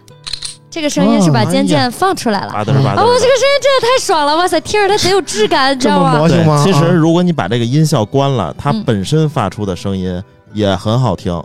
[0.68, 2.52] 这个声音是把尖键放出来了。
[2.52, 3.04] 巴嘚儿巴嘚啊！
[3.04, 6.18] 我这个声音真的太爽了，哇塞，听着它贼有质感，你知道吗？
[6.18, 6.64] 魔性吗？
[6.64, 10.20] 对，其实啊如果你把这个音效关了，它嗯本身发出的声音
[10.52, 11.40] 也很好听。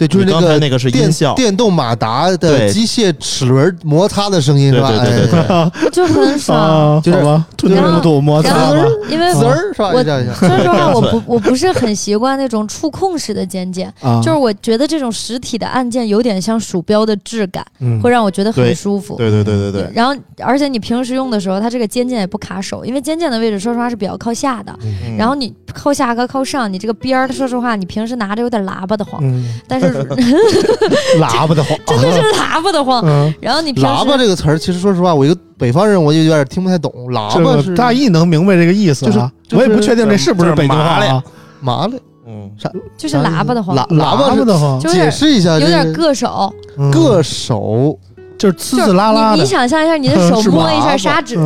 [0.00, 4.88] 对，就是那个那个是电音效，电动马达的对机械齿轮摩擦的声音是吧？
[4.88, 6.58] 对对对对哎对， 就很爽。
[6.58, 8.70] 啊，就是好吧，吞吞吐吐摩擦
[9.10, 9.90] 因为滋儿是吧？
[9.92, 10.32] 我一下一下。
[10.32, 19.16] 说实话，我不我不是很习惯那种触控式的键键，啊，就是我觉得这种实体的按键有点像鼠标的质感，嗯会让我觉得很舒服。
[19.16, 24.74] 对对对对对，然后，而且你平时用的时候，它这个尖键也不卡手，因为尖键的位置说实话是比较靠下的。
[24.82, 29.89] 嗯然后你靠下和靠上，你这个边儿，说实话，你平时拿着有点喇叭的慌，嗯，但是
[31.20, 33.02] 喇叭的慌， 真的是喇叭的慌。
[33.04, 36.92] 嗯，然后你喇叭这个词儿，其实说实话，我一个北方人，我就有点听不太懂。
[37.10, 41.04] 喇这个叭是大意能明白这个意思就是啊，就是我也不确定这是不是北京话。
[41.04, 41.22] 啊，
[41.60, 42.70] 麻嘞，嗯，啥？
[42.96, 46.90] 就是喇叭的慌，喇喇叭的慌，就解释一下，有点这硌手，嗯。
[46.92, 47.98] 硌手，
[48.40, 51.36] 就是呲呲啦啦的你你，想象一下，你的 手摸一下砂纸，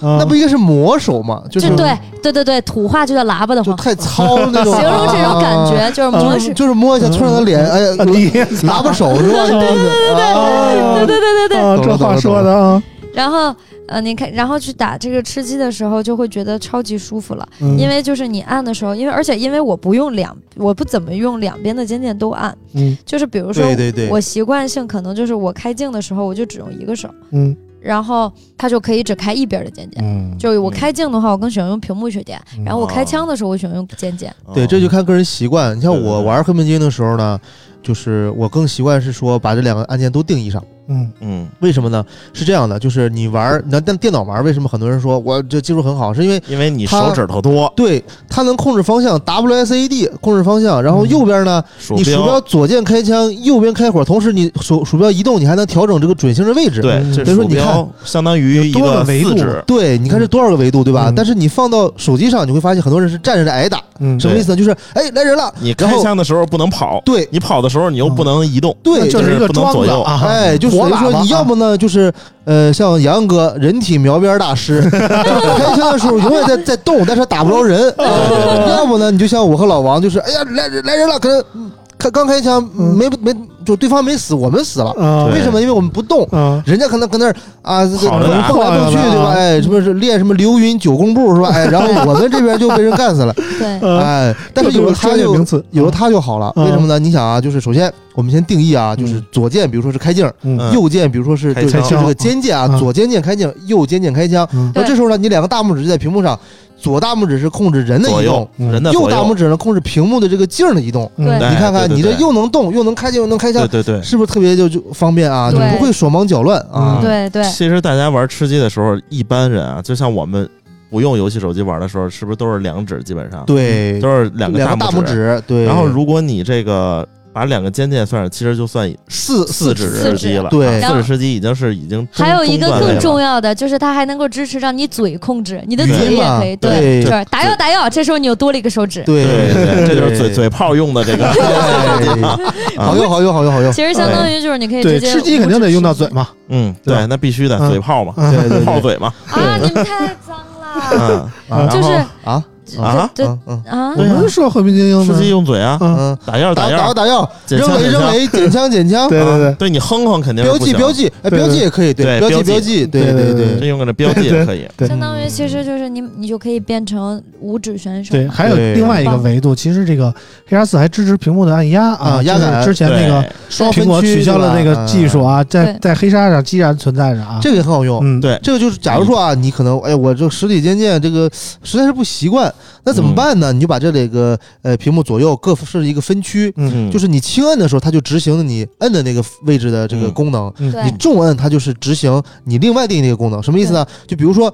[0.00, 1.42] 那不应该是磨手吗？
[1.50, 8.30] 就是就对对对对，土话就叫喇叭的慌，就太糙那种，形容这种感觉就是摸就是是，就是摸一下，村长的脸，哎你
[8.68, 9.46] 喇叭手是吧？
[9.46, 9.76] 对对对
[10.14, 11.84] 对对对对对对。
[11.84, 12.80] 这话说的啊，
[13.12, 13.52] 然后
[13.86, 17.78] 呃，你看，然后去打这个吃鸡的时候，就会觉得超级舒服了，嗯。
[17.78, 22.96] 因为就是你按的时候，因为而且因为我不用两，我不怎么用两边的肩键都按，嗯。
[23.04, 27.54] 就是比如说对对对，我习惯性可能就是我开镜的时候，我就只用一个手，嗯。
[27.80, 30.02] 然后它就可以只开一边的键键。
[30.02, 32.64] 嗯，就是我开镜的话，我更喜欢用屏幕去点，嗯。
[32.64, 34.34] 然后我开枪的时候，我喜欢用键键。
[34.54, 35.76] 对，这就看个人习惯。
[35.76, 37.38] 你像我玩和平精英的时候呢，
[37.82, 41.10] 就是我更习惯是说把这两个按键都定义上，嗯。
[41.20, 42.04] 嗯，为什么呢？
[42.32, 46.12] 是这样的，就是你玩儿，那但电脑玩，为什么很多人说我这技术很好？
[46.12, 51.08] 是因为因为你手指头多，对它能控制方向，WSAD 控制方向，然后嗯。
[51.14, 56.80] 右边呢，鼠你鼠标左键开枪，右边开火，同时你鼠鼠标移动，你还能调整这个准星的位置。
[56.80, 59.28] 对，所以说你看相当于一个维度？
[59.28, 61.04] 四指，对，你看是多少个维度，对吧？
[61.08, 61.14] 嗯。
[61.14, 64.56] 但是你放到手机上，你会发现很多人是站着挨打，嗯，什么意思呢？
[64.56, 67.28] 就是哎来人了，你开枪的时候不能跑，对。
[67.30, 70.02] 你跑的时候你又不能移动，对，这就是一个桩不能左右。
[70.02, 72.12] 子啊，哎，就等于说你要么呢，就是
[72.44, 77.80] 呃，像杨哥人体描边大师， 开枪的时候永远在在动，但是打不着人；
[78.76, 81.70] 要么呢，你就像我和老王，就是哎呀来人来人了，可能嗯
[82.04, 82.94] 开刚开枪嗯。
[82.96, 85.24] 没没就对方没死，我们死了，啊。
[85.32, 85.58] 为什么？
[85.58, 86.24] 因为我们不动。
[86.30, 86.62] 啊。
[86.66, 89.30] 人家可能搁那儿啊，这个跑着打蹦来蹦去，对吧？
[89.34, 91.48] 哎，什么是练什么流云九宫步是吧？
[91.48, 93.32] 哎， 然后我们这边就被人干死了。
[93.58, 96.52] 对，呃哎，但是有了它就专业名词，有了它就好了。
[96.56, 96.98] 嗯为什么呢？
[96.98, 100.58] 你想啊，就是首先我们先定义啊，就是左键，比如说是开镜，嗯。
[100.60, 100.72] 嗯。
[100.74, 104.46] 右键比如说是开就是枪这个肩键啊，嗯左肩键开镜，右肩键开枪。
[104.52, 104.70] 嗯。
[104.74, 106.38] 那这时候呢，你两个大拇指就在屏幕上，
[106.84, 111.10] 左大拇指是控制人的移动，嗯右人的左右，大拇指呢控制屏幕的这个镜儿的移动。
[111.16, 114.02] 你看看，你这又能动，又能开镜，又能开枪，对对对。
[114.02, 115.50] 是不是特别就就方便啊？
[115.50, 117.00] 就不会手忙脚乱啊嗯。
[117.00, 120.46] 对对，其实大家玩吃鸡的时候，一般人啊，就像我们
[120.90, 123.02] 不用游戏手机玩的时候，是不是都是两指？
[123.02, 125.02] 基本上对，都是两个大拇拇。
[125.02, 125.64] 指，对。
[125.64, 130.48] 然后如果你这个把两个肩键算上，其实就算四四指四指吃鸡了。
[130.48, 139.02] 对啊四指吃鸡已经是已经还有一个更重要，的，就是它还能够支持让你嘴控制，你的语音嘴也可以，对就是打药打药，这时候你又多了一个手指。
[139.02, 141.26] 对对对，这就是嘴嘴炮用的这个。
[141.34, 143.72] 哎好用好用好用好用。
[143.72, 149.12] 其实相当于就是你可以，直接吃鸡肯定得用到嘴嘛，嗯，对，那必须的，嗯嘴炮嘛，对对对炮嘴嘛。
[149.30, 149.58] 啊！
[149.60, 151.92] 你们太脏了，嗯，啊就是
[152.24, 152.44] 啊
[152.80, 159.08] 啊这嗯嗯啊我们说和平精英吃鸡呢，用嘴啊，嗯，嗯，打药打打药，打药，扔雷扔雷，捡枪捡枪。
[159.08, 164.66] 对 对对，对你哼哼肯定标记标记，哎，标记也可以，对标记标记，对对对对对这用个这标记也可以。
[164.76, 168.12] 对相当于其实就是你你就可以变成五指选手。
[168.12, 170.12] 对，还有另外一个维度，其实这个
[170.48, 177.38] 黑鲨四还支持屏幕的按压啊压感之前那个双苹果分区取消了那个技术啊，在在黑鲨上依然存在着啊。
[177.42, 178.00] 这个也很好用。
[178.02, 181.30] 嗯，对，这个就是，假如说啊，你可能，哎，我这实体键键这个
[181.62, 182.52] 实在是不习惯，
[182.84, 183.52] 那怎么办呢？
[183.52, 193.42] 你就把这里个呃屏幕左右各设一个分区，嗯嗯，就是你轻摁的时候，它就执行你摁的那个位置的这个嗯功能；嗯你重摁，它就是执行你另外定义那个功能。
[193.42, 193.86] 什么意思呢？
[194.06, 194.52] 就比如说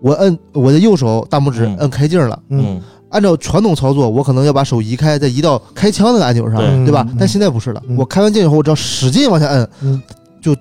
[0.00, 7.16] 我摁我的右手大拇指嗯摁开镜了，嗯嗯按照传统操作，我可能要把手移开，再移到开枪那个按钮上，对对吧嗯？
[7.18, 10.02] 但现在不是了，嗯我开完镜以后，我只要使劲往下摁，
[10.42, 10.54] 就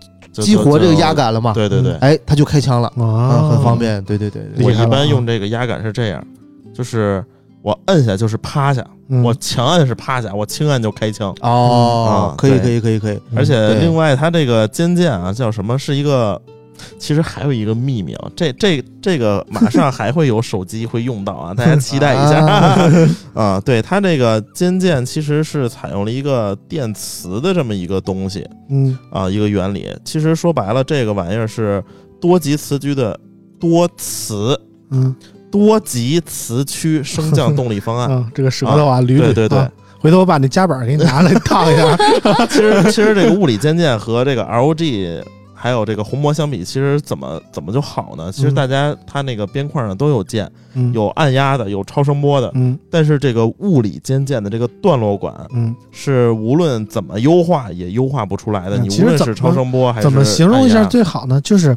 [0.43, 1.13] 激活这个压。
[1.13, 1.53] 杆了嘛？
[1.53, 3.77] 对对对，哎，它就开枪了，啊嗯，很方。
[3.77, 4.03] 便。
[4.03, 6.21] 对对对对我一般用这个压杆是这样，
[6.75, 7.23] 就是
[7.61, 11.33] 我摁下就是趴下，嗯我强摁是趴下，我轻按就开枪。
[11.41, 15.79] 哦嗯，可以对可以可以可以，而且对另外它这个尖键啊叫什么？
[15.79, 16.39] 是一个。
[16.99, 22.45] 其实还有一个秘密啊，这这这个马上还会有手机会用到啊， 大家期待一下
[23.33, 23.61] 啊。
[23.63, 29.87] 对它这个尖键其实是采用了一个电磁的这么一个东西嗯啊，一个原理。
[30.03, 31.81] 其实说白了，这个玩意儿是
[32.19, 33.17] 多级磁矩的
[33.57, 34.59] 多磁
[34.91, 35.15] 嗯
[35.55, 38.11] 多级磁驱升降动力方案。
[38.11, 39.19] 啊，这个舌头啊，捋捋。
[39.19, 41.95] 对对对啊，回头我把那夹板给你拿来 烫一下。
[42.47, 48.29] 其实其实这个物理肩键和这个 ROG 还有这个虹膜相比，其实怎么怎么就好呢？
[48.31, 58.77] 其实嗯大家它那个边框上都有键，嗯有按压的，有超声波的，嗯但是这个物理肩键的这个段落管嗯，是无论怎么优化也优化不出来的。
[58.77, 61.39] 嗯你无论是超声波还是怎么形容一下最好呢？
[61.41, 61.75] 就是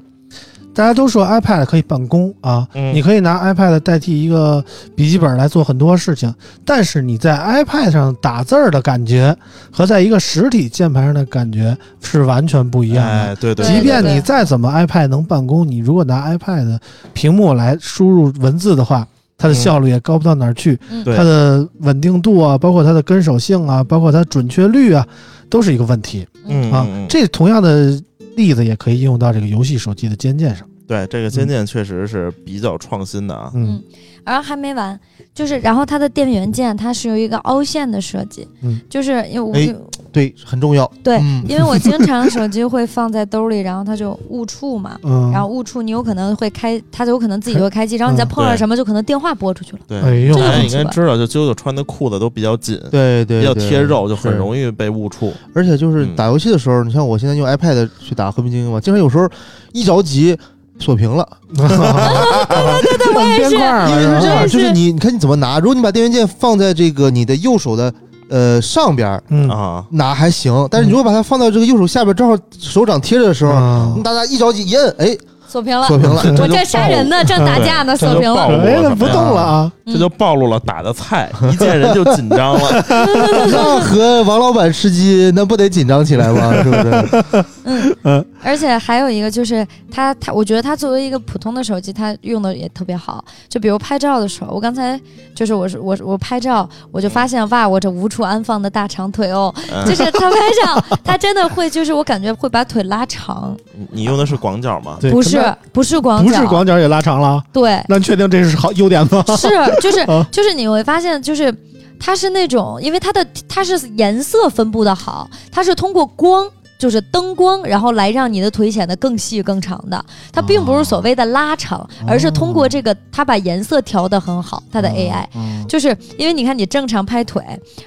[0.79, 4.65] 大家都说 iPad 可以办公啊，嗯你可以拿 iPad 代替一个
[4.95, 6.33] 笔记本来做很多事情，
[6.65, 9.37] 但是你在 iPad 上打字儿的感觉
[9.73, 13.11] 和在一个实体键盘上的感觉是完全不一样的。
[13.13, 16.79] 哎，对对，即便你再怎么 iPad 能办公，你如果拿 iPad
[17.13, 19.05] 屏幕来输入文字的话，
[19.37, 20.79] 它的效率也高不到哪儿去。
[20.93, 25.05] 嗯它的稳定度啊，包括它的跟手性啊，包括它准确率啊，
[25.51, 26.25] 都是一个问题
[26.71, 26.87] 啊。
[27.09, 28.01] 这同样的
[28.37, 30.65] 例子也可以应用到这个游戏手机的肩键上。
[30.89, 33.53] 对这个尖键确实是比较创新的啊。
[33.55, 33.81] 嗯
[34.25, 34.99] 然后还没完，
[35.33, 39.75] 就是然后它的电源键它是有一个凹陷的设计，嗯就是因为我、哎
[40.13, 40.91] 对，很重要。
[41.03, 44.99] 对嗯因为我经常手机会放在兜里，然后它就误触嘛。
[45.03, 49.79] 嗯，然后误触，你有可能会开，它就有可能自己就会开机，然后你再碰对上什么，就可能电话拨出去了。
[49.89, 55.33] 对，哎呦这，个大家很奇怪应该知道，就啾啾穿的裤子都比较紧，对对，比较贴肉，就很容易被误触。
[55.55, 59.27] 而且就是嗯打游戏的时候，你像我现在用 iPad 去打和平精英嘛，经常有时候
[59.73, 60.37] 一着急
[60.79, 63.55] 锁屏了， 对对对，我也是。
[63.55, 67.93] 因为是这样，就是你你看你怎么拿，如果你把电源键放在这个你的右手的
[68.29, 69.49] 呃上边儿嗯。
[69.49, 75.17] 啊，拿还行，但是你如果把它放到这个右手下边，正好手掌贴着的时候，啊大家一着急一摁，哎，
[75.49, 76.23] 锁屏了，锁屏了。
[76.43, 78.47] 我正杀人呢，正打架呢，锁屏了。
[78.47, 79.73] 就暴露哎，那不了什么呀动了啊！
[79.87, 82.85] 这就暴露了打的菜，一见人就紧张了。
[83.51, 86.53] 那和王老板吃鸡，那不得紧张起来吗？
[86.63, 87.45] 是不是？
[88.05, 93.23] 嗯而且还有一个就是它它，我觉得它作为一个普通的手机，它用的也特别好。
[93.49, 94.99] 就比如拍照的时候，我刚才
[95.35, 104.97] 就是我是我我拍照，我就发现哇，我这无处安放的大长腿哦，嗯 就是它拍照，它真的会就是我感觉会把腿拉长，你你用的是广角吗？
[105.01, 109.25] 对，不是那不是广角不，是广角也拉长了，对，那你确定这是好优点吗？
[109.37, 109.49] 是
[109.81, 111.55] 就是 啊就是你会发现就是。
[112.01, 116.49] 它是那种，因为它的它是颜色分布的好，它是通过光，
[116.79, 120.03] 就是灯光，然后来让你的腿显得更细更长的。
[120.33, 125.27] 它并不是所谓的拉长，而是通过这个，它把颜色调得很好，它的 AI。
[125.69, 127.43] 就是因为你看，你正常拍腿，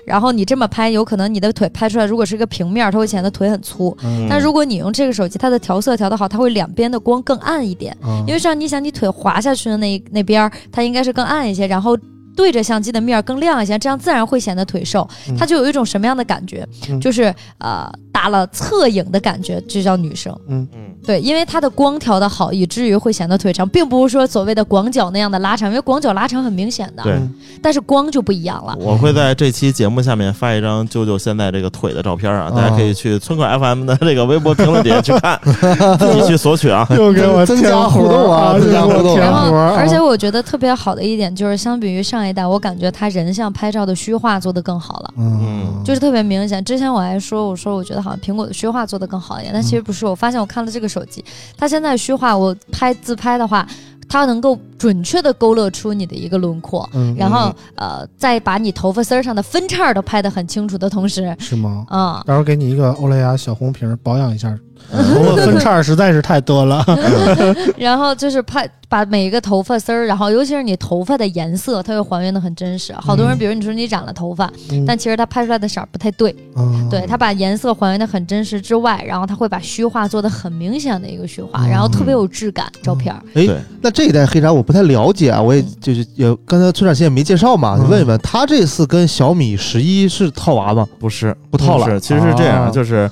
[0.06, 3.96] 然后你这么拍，有可能你的腿拍出来，如果是一个平面，它会显得腿很粗。
[4.04, 7.96] 嗯但如果你用这个手机，它的调色调得好，它会两边的光更暗一点。
[8.28, 11.98] 因为这样，你想你腿滑下去的那那边，它应该是更暗一些，然后
[12.36, 15.08] 对着相机的面儿更亮一些，这样自然会显得腿瘦。
[15.30, 16.68] 嗯它就有一种什么样的感觉？
[16.90, 20.36] 嗯就是呃打了侧影的感觉，这叫女生。
[20.48, 27.04] 嗯嗯，对，因为它的光调的好，以至于会显得腿长，并不是说所谓的广角那样的拉长，因为广角拉长很明显的。
[27.04, 27.20] 对。
[27.62, 28.76] 但是光就不一样了。
[28.80, 35.40] 我会在这期节目下面发一张舅舅现在这个腿的照片啊，大家可以去村口 FM 的这个微博评论底下去看，
[35.98, 36.86] 自己去索取啊。
[36.96, 45.14] 又给我增加互动啊啊，增加互动然后而且我觉得特别好的一点就是，相比于上一代，我感觉他人像拍照的虚化做得更好了。
[45.18, 46.64] 嗯，就是特别明显。
[46.64, 50.06] 之前我还说，我说我觉得好像苹果的虚化做得更好一点，但其实不是。
[50.06, 51.24] 我发现我看了这个手机，
[51.58, 53.68] 它现在虚化，我拍自拍的话，
[54.10, 61.86] 它能够准确的勾勒出你的一个轮廓，嗯然后呃，再把你头发丝儿上的分叉儿都拍得很清楚的同时，是吗？
[61.90, 64.54] 啊、到时候给你一个欧莱雅小红瓶保养一下，
[64.92, 66.84] 头发分叉实在是太多了。
[67.78, 72.94] 然后就是拍把每一个头发丝儿，然后尤其是你头发的颜色，它会还原的很真实。
[73.00, 74.86] 好多人，嗯比如你说你染了头发，嗯。
[74.86, 83.22] 但其实它拍出来的色儿不太对，嗯对，它把颜色还原的很真实之外，然后它会把虚化做的很明显的一个虚化，然后特别有质感，照片儿。
[83.36, 83.48] 哎，
[83.82, 87.90] 那这一代黑鲨我不太了解啊，我也就是也刚才村长现在没介绍嘛，嗯。
[87.90, 90.86] 问一问他这次跟小米十一是套娃吗？
[91.00, 91.86] 不是不套了。
[91.86, 93.10] 是，其实是这样，啊就是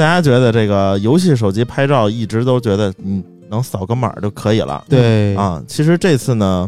[0.00, 5.62] 大家觉得这个游戏手机拍照一直都觉得嗯能扫个码就可以了对，啊。
[5.66, 6.66] 其实这次呢，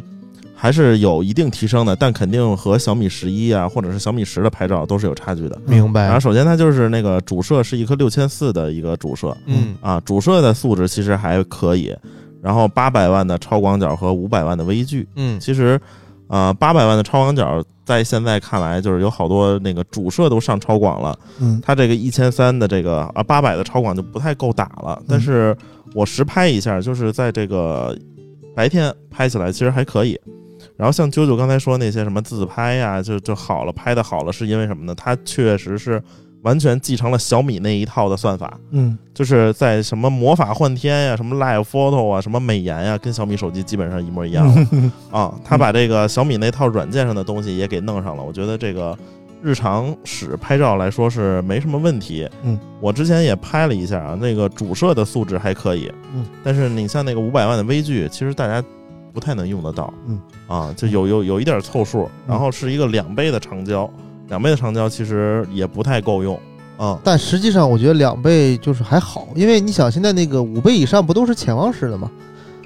[0.55, 5.59] 还是有一定提升的，但肯定和小米十一啊，或者是小米十的拍照都是有差距的。
[5.65, 6.03] 明白。
[6.03, 11.97] 然后首先它就是那个主摄是一颗六千四的一个主摄嗯啊，主摄的素质其实还可以。
[12.43, 15.81] 然后八百万的超广角和五百万的微距，嗯其实，
[16.29, 25.03] 呃，八百万的超广角在现在看来，就是有好多那个主摄都上超广了，嗯它这个一千三的这个啊八百的超广就不太够打了。
[25.09, 25.57] 但是
[25.95, 27.97] 我实拍一下，就是在这个
[28.55, 30.19] 白天拍起来其实还可以。
[30.77, 34.95] 然后像啾啾刚才说那些什么自拍呀、就就好了，拍的好了，是因为什么呢？
[34.95, 36.03] 它确实是
[36.43, 38.59] 完全继承了小米那一套的算法。
[38.71, 44.67] 嗯就是在什么魔法幻天呀、什么 Live Photo 啊、什么美颜呀、跟小米手机基本上一模一样了
[45.11, 45.35] 啊。
[45.45, 48.97] 他把这个小米那套软件上的东西也给弄上了，我觉得这个
[49.43, 52.29] 日常使拍照来说是没什么问题。
[52.43, 55.93] 嗯，我之前也拍了一下啊，那个主摄的素质还可以。
[56.15, 58.65] 嗯，但是你像那个五百万的微距，其实大家
[59.13, 59.93] 不太能用得到。
[60.07, 63.89] 嗯，啊，就有有有一点凑数，然后是一个两倍的长焦，
[64.29, 66.39] 两倍的长焦其实也不太够用。
[66.79, 72.11] 啊，但实际上我觉得两倍就是还好，因为你想现在那个五倍以上不都是潜望式的吗？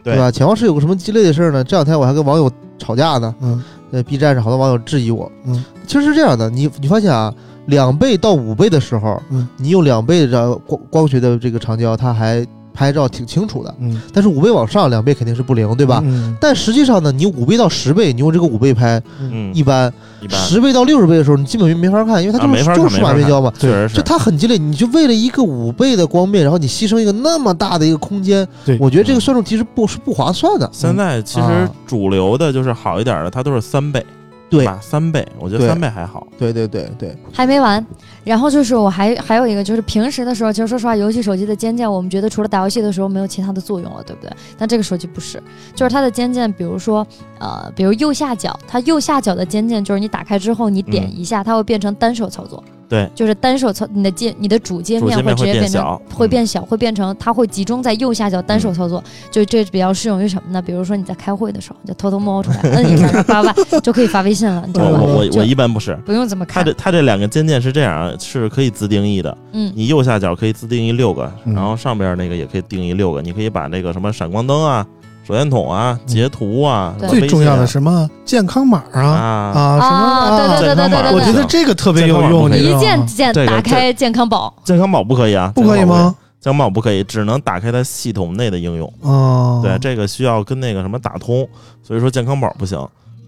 [0.03, 0.31] 对吧？
[0.31, 1.63] 潜望式有个什么鸡肋的事儿呢？
[1.63, 5.31] 这两天我还跟网友吵架呢，嗯在 B 站上好多网友质疑我。
[5.45, 7.35] 嗯，其实是这样的，你你发现啊，
[7.67, 13.75] 两倍到五倍的时候，嗯，你用两倍的光光学的这个长焦，它还拍照挺清楚的。
[13.81, 16.03] 嗯，但是五倍往上，两倍肯定是不灵，对吧？
[16.05, 23.51] 嗯但实际上呢，你五倍到十倍，你用这个五倍拍，嗯，一般一般十倍到六十倍的时候，你基本没法看，因为它啊没法就是就是数码变焦嘛。
[23.59, 24.03] 确实是就。
[24.03, 30.69] 它很鸡肋，你就为了一个五倍的光变，然后你牺牲一个那么大的一个空间，对我觉得这个算术其实不是不划算的。
[30.73, 34.05] 现在其实啊主流的就是好一点的，它都是三倍，
[34.49, 34.79] 对吧？
[34.81, 36.27] 三倍，我觉得三倍还好。
[36.39, 37.85] 对对对对，还没完，
[38.25, 44.31] 然后就是我还还有一个就是平时的时候，其实说实话，游戏手机的肩键，我们觉得除了打游戏的时候没有其他的作用了，对不对？
[44.57, 45.43] 但这个手机不是，
[45.75, 47.07] 就是它的肩键，比如说
[47.39, 60.63] 呃，比如右下角，它右下角的肩键就是你打开之后你点一下，它会变成单手操作，对，就是单手操，你的界你的主界面会会直接变成变小，会变小，会变成它会集中在右下角单手操作，就这比较适用于什么呢？
[60.63, 65.01] 比如说你在开会的时候，就偷偷摸摸出来，摁一下，叭叭叭就可以发微信了，你知道吧？
[65.01, 65.97] 我我我一般不是。
[66.05, 69.37] 不用怎么看它这，它这两个键键是这样，是可以自定义的。
[69.53, 73.23] 嗯你右下角可以自定义六个，嗯然后上边那个也可以定义六个。
[73.23, 74.87] 你可以把那个什么闪光灯啊、
[75.27, 78.09] 手电筒啊、截图啊，最重要的什么？
[78.25, 82.49] 健康码啊啊，啊什么啊，对对对对对对我觉得这个特别有用？
[82.55, 85.85] 一键键打开健康宝，健康宝不可以啊，不可以。
[85.85, 86.15] 吗？
[86.39, 88.93] 健康宝不可以，只能打开它系统内的应用。
[89.01, 91.49] 哦，对，这个需要跟那个什么打通，
[91.83, 92.79] 所以说健康宝不行。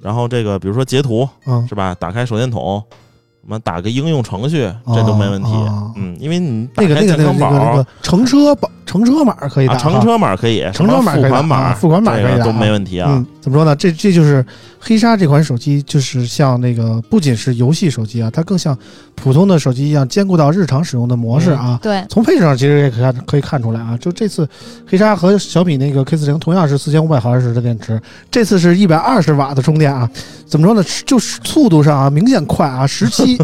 [0.00, 1.96] 然后这个比如说截图嗯，是吧？
[1.98, 3.07] 打开手电筒，什
[3.48, 5.50] 么打个应用程序，这都没问题。
[5.50, 13.10] 哦嗯，因为你打那个那个那个那个那个乘车宝乘车码可以打啊，乘车码可以，乘车码付款码、啊付款码可以都没问题啊。
[13.10, 13.76] 嗯，怎么说呢？
[13.76, 14.44] 这这就是
[14.78, 18.76] 黑鲨这款手机，就是像那个不仅是游戏手机啊，它更像
[19.22, 21.78] 普通的手机一样，兼顾到日常使用的模式啊。
[21.82, 24.48] 对，从配置上其实也可以看可以看出来啊，就这次
[24.86, 28.00] 黑鲨和小米那个 K 四零同样是四千五百毫安时的电池，
[28.30, 30.08] 这次是一百二十瓦的充电啊。
[30.46, 30.82] 怎么说呢？
[31.04, 33.38] 就是速度上啊明显快啊，十七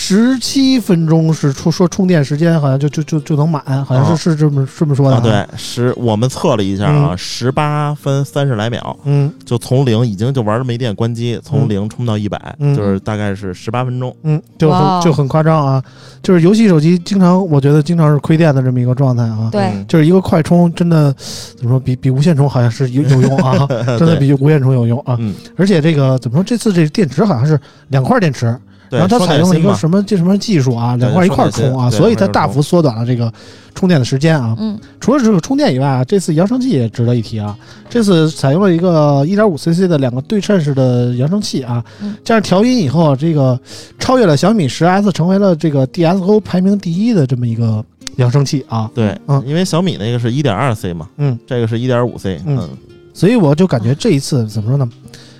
[0.00, 4.16] 十七分钟是充说充电时间好像就就就就能满，好像是、啊。
[4.16, 9.28] 是这么这么说的、啊，对，十我们测了一下啊，十八分三十来秒，嗯。
[9.44, 12.76] 就从零已经就玩了没电关机，从零充到一百、嗯。
[12.76, 14.14] 就是大概是十八分钟。
[14.22, 14.70] 嗯，就
[15.02, 15.82] 就很夸张啊！
[16.22, 19.48] 就是游戏手机经常，我觉得经常是亏电的这么一个状态啊。
[19.50, 19.62] 对。
[19.74, 19.84] 嗯。
[19.88, 21.12] 就是一个快充，真的
[21.56, 23.66] 怎么说，比比无线充好像是有 有用啊，
[23.98, 25.16] 真的比无线充有用啊。
[25.18, 29.74] 嗯，而且这个怎么说，这次这电池好像是两块电池，对，然后它采用了一个？
[29.74, 33.32] 什么这什么技术啊，两块一块儿充啊，所以它大幅缩短了这个
[33.74, 34.56] 充电的时间啊。
[34.58, 37.56] 嗯除了这个充电以外啊，这次扬声器也值得一提啊。
[37.88, 43.58] 这次采用了一个 1.5cc 的两个对称式的扬声器啊嗯，这样调音以后，这个
[43.98, 47.84] 超越了小米十 S，成为了这个 DSO 排名第一的这么一个
[48.16, 48.90] 扬声器啊。
[48.94, 52.68] 对，嗯因为小米那个是一点二 C 嘛，嗯，这个是一点五 C，嗯嗯，
[53.14, 54.88] 所以我就感觉这一次怎么说呢？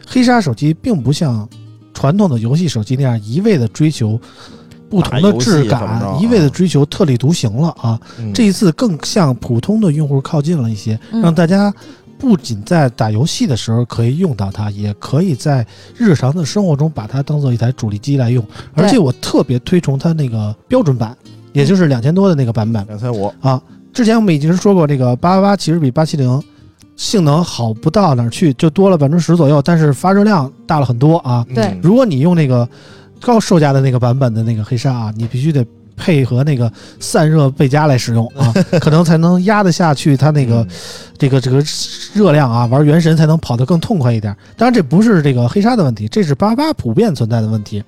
[0.06, 1.46] 黑鲨手机并不像
[1.98, 4.20] 传统的游戏手机那样一味的追求
[4.88, 8.00] 不同的质感，一味的追求特立独行了啊。
[8.20, 11.74] 嗯这一次更向普通的用户靠近了一些，嗯让大家
[12.16, 18.44] 不仅在打游戏的时候可以用到它，也可以在日常的生活中把它当做一台主力机来用。
[18.74, 21.16] 而且我特别推崇它那个标准版，
[21.52, 22.86] 也就是两千多的那个版本。
[22.86, 23.60] 两千五，啊，
[23.92, 26.40] 之前我们已经说过，这个八八八其实比八七零
[26.96, 31.46] 性能好不到哪儿去，就多了百分之十左右，但是发热量大了很多啊。
[31.54, 32.68] 对嗯如果你用那个
[33.20, 35.64] 高售价的那个版本的那个黑鲨啊，你必须得
[35.96, 36.70] 配合那个
[37.00, 40.68] 散热倍加来使用啊， 可能才能压得下去它那个、嗯
[41.18, 41.60] 这个这个
[42.14, 44.32] 热量啊，玩原神才能跑得更痛快一点。
[44.56, 47.82] 当然，这不是这个黑鲨的问题，这是八八普遍存在的问题。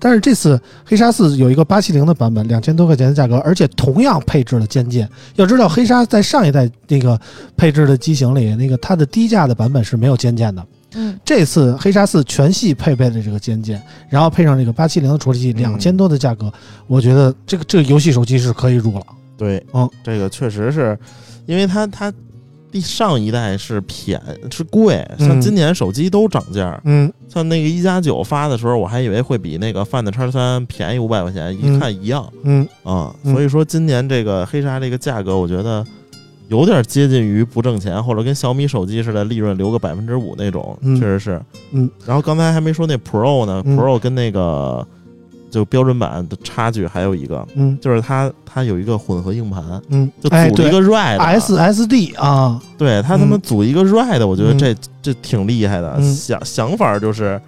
[0.00, 5.08] 但是这次黑鲨四有一个八七零的版本，两千多块钱的价格，而且同样配置了肩键。
[5.36, 7.20] 要知道，黑鲨在上一代那个
[7.56, 10.66] 配置的机型里，那个它的低价的版本是没有肩键的。
[10.92, 16.52] 嗯这次黑鲨四全系配备了这个肩键，然后配上这个八七零的处理器，嗯两千多的价格，
[16.88, 19.04] 我觉得这个这个游戏手机是可以入了。
[19.36, 20.98] 对，嗯，这个确实是，
[21.46, 22.12] 因为它它
[22.70, 25.40] 第上一代是便是贵，像嗯。
[25.40, 27.12] 今年手机都涨价，嗯。
[27.28, 32.28] 像那个一加九发的时候，我还以为会比那个 Find X 三便宜五百块钱，一看一样。
[32.42, 35.84] 嗯啊、嗯所以说今年这个黑鲨这个价格，我觉得
[36.48, 41.40] 有点接近于不挣钱，或者跟小米手机似的，利润留个百分之五那种，嗯确实是。
[41.70, 44.86] 嗯，然后刚才还没说那 Pro 呢、嗯 p r o 跟那个
[45.50, 47.76] 就标准版的差距还有一个，嗯。
[47.80, 53.40] 就是它它有一个混合硬盘，嗯，就组一个 RAID，、SSD 啊，对他他妈嗯。
[53.40, 54.58] 组一个 RAID，我觉得嗯。
[54.58, 56.14] 这、这挺厉害的，嗯。
[56.14, 57.40] 想想法就是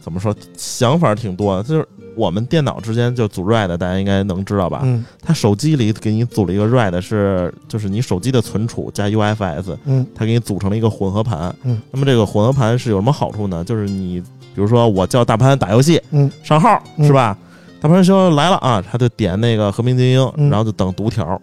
[0.00, 4.80] 怎么说，想法挺多的，就是我们电脑之间就组 RAID，大家应该能知道吧？
[4.84, 5.04] 嗯。
[5.22, 10.06] 它手机里给你组了一个 RAID，是就是你手机的存储加 UFS，嗯。
[10.14, 11.54] 它给你组成了一个混合盘。
[11.64, 13.62] 嗯，那么这个混合盘是有什么好处呢？
[13.64, 14.20] 就是你
[14.54, 17.06] 比如说我叫大潘打游戏，嗯，上号嗯。
[17.06, 17.36] 是吧？
[17.86, 21.40] 大潘说来了啊，他就点那个和平精英，嗯然后就等读条，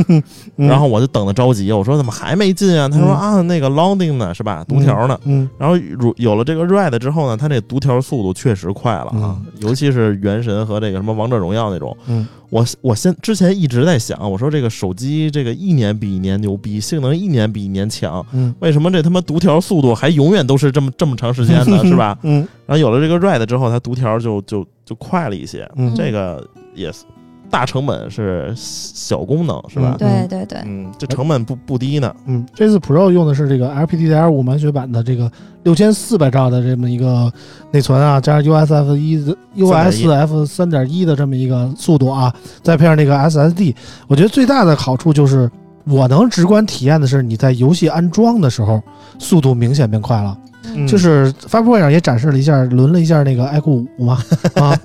[0.56, 2.86] 然后我就等的着急，我说怎么还没进啊？
[2.86, 4.62] 他说嗯啊，那个 loading 呢，是吧？
[4.68, 5.18] 读条呢。
[5.24, 11.96] 嗯然后如有了这个 RAID 之后呢，他这读条速度确实快了啊，尤其是原神和这个什么王者荣耀那种。
[12.08, 21.82] 嗯我我先之前一直在想，我说这个手机这个一年比一年牛逼，性能一年比一年强，嗯，为什么这他妈读条速度还永远都是这么这么长时间呢？
[21.84, 22.16] 是吧？
[22.22, 25.94] 嗯然后有了这个 RAID 之后，它读条就就就快了一些，嗯。
[25.94, 26.42] 这个
[26.74, 27.00] yes。
[27.48, 29.94] 大成本是小功能，是吧？
[29.96, 32.12] 对对对，嗯，这成本不不低呢。
[32.26, 35.30] 嗯，这次 Pro 用的是这个 LPDDR5 满血版的这个
[35.62, 37.32] 六千四百兆的这么一个
[37.70, 42.34] 内存啊，加上 USF 一的 USF 三点一的这么一个速度啊，
[42.64, 43.76] 再配上那个 SSD，
[44.08, 45.48] 我觉得最大的好处就是
[45.88, 48.82] 我能直观体验的是你在游戏安装的时候
[49.18, 50.36] 速度明显变快了。
[50.74, 50.86] 嗯。
[50.86, 54.18] 就是发布会上也展示了一下，轮了一下那个 iQOO 五嘛，
[54.56, 54.76] 啊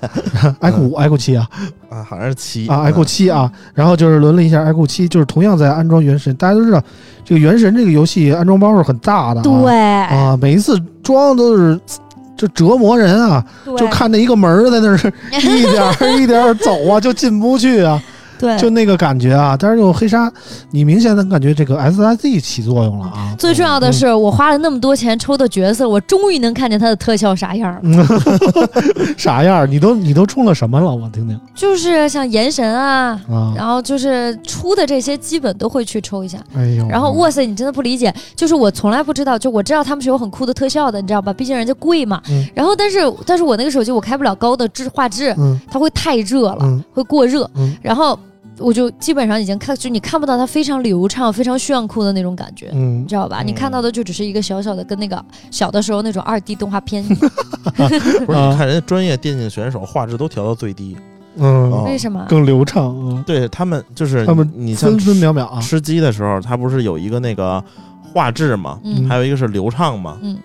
[0.60, 1.48] ，iQOO 五、 iQOO 七啊，
[1.90, 2.68] 啊，好像是七。
[2.68, 6.80] 啊，iQOO 七啊，然后就是轮了一下 iQOO 七，就是同样在安装原神，大家都知道
[7.24, 9.74] 这个原神这个游戏安装包是很大的、啊，对。
[9.74, 11.78] 啊，每一次装都是
[12.36, 13.44] 就折磨人啊，
[13.76, 14.96] 就看那一个门儿在那儿
[15.38, 18.00] 一点儿一点儿走啊，就进不去啊，
[18.42, 19.56] 对，就那个感觉啊。
[19.56, 20.30] 但是用黑鲨，
[20.72, 23.32] 你明显能感觉这个 SSD 起作用了啊。
[23.38, 27.80] 最重要的是，我花了那么多钱抽的角色，我终于能看见它的特效啥样了。
[27.84, 28.04] 嗯，
[29.16, 29.66] 啥样儿？
[29.68, 30.92] 你都你都充了什么了？
[30.92, 33.54] 我听听就是像炎神啊，啊。
[33.56, 36.38] 然后就是出的这些基本都会去抽一下。
[36.56, 41.32] 哎呦，然后哇塞，你真的不理解，就是我从来不知道，就我知道他们是有很酷的特效的，你知道吧？
[41.32, 42.20] 毕竟人家贵嘛。
[42.28, 47.48] 嗯然后但是但是我那个手机我开不了高的质画质，嗯它会太热了，嗯会过热。
[47.56, 48.18] 嗯然后
[48.58, 52.70] 我就基本上已经看，就你看不到它非常流畅、非常炫酷的那种感觉。
[52.72, 53.42] 嗯你知道吧？
[53.42, 57.02] 嗯你看到的就只是一个小小的，跟那个小的时候那种二 D 动画片。
[58.26, 58.38] 不是？
[58.38, 60.96] 啊 你看人家专业电竞选手画质都调到最低，
[61.36, 62.24] 嗯，哦为什么？
[62.28, 65.60] 更流畅嗯，对他们就是他们你像分分秒秒啊。
[65.60, 67.62] 吃鸡的时候，它不是有一个那个
[68.12, 70.36] 画质嘛，嗯还有一个是流畅嘛，嗯，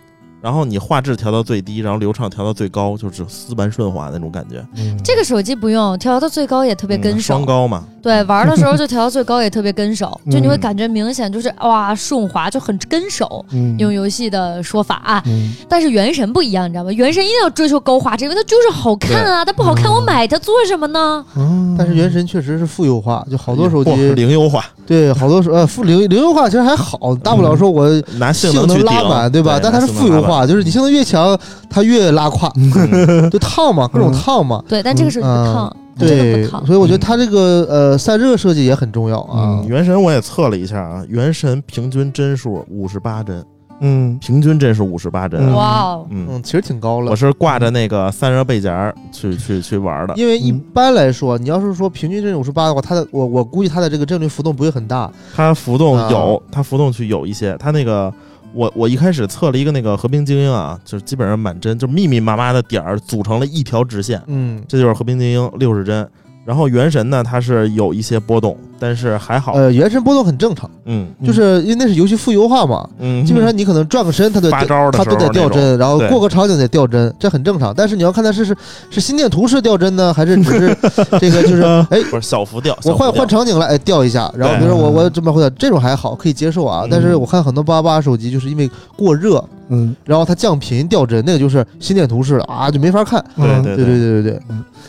[0.42, 4.96] 然后你画质调到最低，然后流畅调到最高，就是丝般顺滑那种感觉，嗯。
[5.04, 13.44] 这个手机不用调到最高也特别跟嗯手双，高嘛，对，玩的时候就调到最高也特别跟手，就你会嗯感觉明显就是哇顺滑，就很跟手。
[13.52, 13.76] 嗯。
[13.80, 15.56] 用游戏的说法啊，嗯。
[15.68, 16.92] 但是原神不一样，你知道吗？
[16.94, 19.94] 原神一定要追求高画质，因为它就是好看啊，它不好看嗯。
[19.94, 21.26] 我买它做什么呢？
[21.36, 21.76] 嗯。
[21.78, 29.60] 但是原神确实是负优化，就好多手嚯机零优化，对好多手呃负零零优化其实还好，大不了说我拿性性能能拉满，对吧？
[29.62, 31.38] 但它是负优，化，就是你性能越强，
[31.70, 32.52] 它越拉胯，
[33.30, 34.64] 就烫嘛，各种烫嘛。
[34.68, 39.66] 对，但这个是不嗯烫，对，所以我觉得它这个呃散热设计也很重要啊嗯，。
[39.68, 43.44] 原神我也测了一下啊，原神平均帧数五十八帧，
[43.80, 47.16] 嗯平均帧是五十八帧哇哦，嗯，嗯，其实挺高了我。
[47.16, 55.12] 是挂着那个散热背夹去 去去玩的，因为一般来说，你要是说平均帧五十八的话，它的我我估计它的这个帧率浮动不会很大。
[55.36, 58.14] 它浮动啊有，它浮动去有一些，它那个。
[58.54, 66.08] 我我一开始测了一个那个和平精英啊，就是基本上满帧，就密密麻麻的点儿组成了一条直线，嗯，这就是和平精英六十帧。
[66.46, 71.08] 然后原神呢，它是有一些波动，但是还好，呃，原神波动很正常，嗯。
[71.26, 77.74] 就是因为那是游戏负优化嘛，嗯，基本上你可能转个身，它都发招的它都得掉帧，然后过个场景得掉帧，这很正常。
[77.76, 78.56] 但是你要看它是是
[78.90, 80.78] 是心电图式掉帧呢，还是只是
[81.20, 86.90] 这个就是 哎，不是小幅掉，我换换场景了，哎掉一下，然后比如说我我这么回来，这种还好可以接受啊嗯。
[86.92, 93.24] 但是我看很多八八八手机就是因为过热，嗯，然后它降频掉帧，那个就是心电图式的啊，就没法看。
[93.36, 93.86] 对嗯对对。
[93.86, 94.42] 对对对对，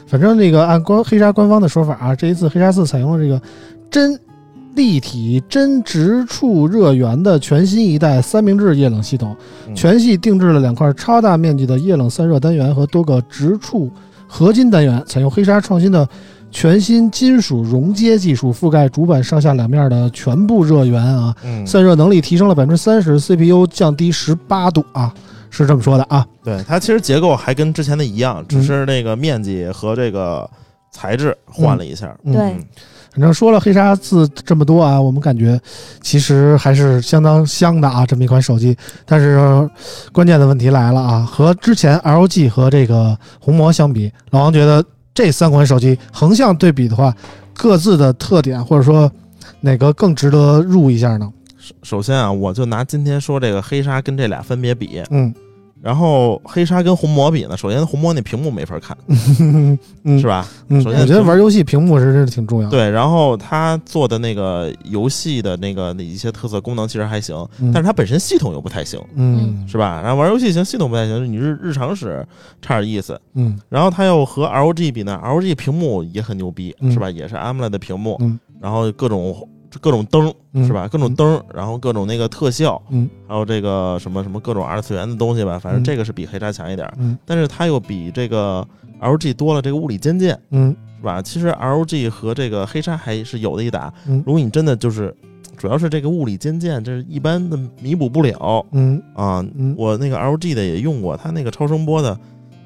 [0.07, 3.41] 反正那个按官黑鲨官方的说法啊，这一次黑鲨四采用了这个
[3.91, 4.19] 真
[4.75, 9.37] 立体真直触热源的全新一代三明治液冷系统，
[9.67, 9.75] 嗯。
[9.75, 13.91] 全系定制了两块超大面积的液冷散热单元和多个直触
[14.27, 16.09] 合金单元，采用黑鲨创新的
[16.51, 25.13] 全新金属熔接技术，覆盖主板上下两面的全部热源啊，嗯，散热能力提升了百分之三十，CPU 降低十八度啊，
[25.51, 26.25] 是这么说的啊。
[26.45, 28.47] 对它其实结构还跟之前的一样，嗯。
[28.49, 30.49] 只是那个面积和这个
[30.93, 32.17] 材质换了一下。
[32.23, 32.33] 嗯。
[32.33, 32.65] 对嗯
[33.19, 35.61] 反正说了黑鲨四这么多啊，我们感觉
[36.01, 38.77] 其实还是相当香的啊，这么一款手机。
[39.05, 39.69] 但是、呃
[40.13, 47.13] 关键的问题来了啊，和之前 LG 和这个红魔相比，老王觉得这三款手机横向对比的话，
[47.55, 49.11] 各自的特点或者说
[49.63, 51.29] 哪个更值得入一下呢？
[51.59, 55.35] 首首先啊，我就拿今天说这个黑鲨跟这俩分别比，嗯
[55.81, 58.97] 然后黑鲨跟红魔比呢，首先红魔那屏幕没法看，
[60.05, 60.27] 嗯，是？
[60.27, 60.47] 吧？
[60.69, 62.77] 嗯，首先我觉得玩游戏屏幕是真是挺重要的。
[62.77, 70.01] 对，然后它做的那个游戏的那个那一些特色功能其实还行，嗯但是它本身系统又不太行，嗯是吧？
[70.03, 72.27] 然后玩游戏行，系统不太行，你日日常使
[72.61, 73.19] 差点意思。
[73.35, 77.09] 嗯然后它又和 ROG 比呢，ROG 屏幕也很牛逼，嗯是吧？
[77.11, 79.49] 也是 AMOLED 的屏幕，嗯然后各种
[79.81, 80.89] 各种灯，嗯是吧？
[80.89, 88.67] 各种灯，然后各种那个特效，嗯还有这个什么什么各种二次元的东西吧，反正嗯这个是比黑鲨强一点，嗯但是它又比这个
[89.01, 91.21] LG 多了这个物理肩键，嗯是吧？
[91.23, 95.15] 其实 LG 和这个黑鲨还是有的一打，嗯如果你真的就是。
[95.57, 99.45] 主要是这个物理肩键，这是一般的弥补不了嗯啊。
[99.57, 102.17] 嗯我那个 LG 的也用过，它那个超声波的，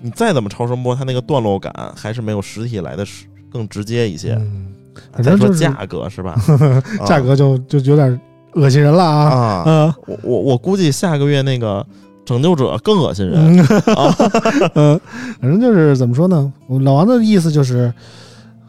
[0.03, 4.35] 你再怎么超声波，它那个段落感还是没有实体来的实更直接一些。
[4.35, 4.75] 嗯，
[5.13, 6.33] 反正就是价格是吧？
[7.01, 8.21] 啊 价格就就有点
[8.55, 11.85] 恶心人了啊啊，啊我我我估计下个月那个
[12.25, 13.39] 拯救者更恶心人。
[14.75, 15.01] 嗯，
[15.41, 16.53] 反正就是怎么说呢？
[16.83, 17.93] 老王的意思就是，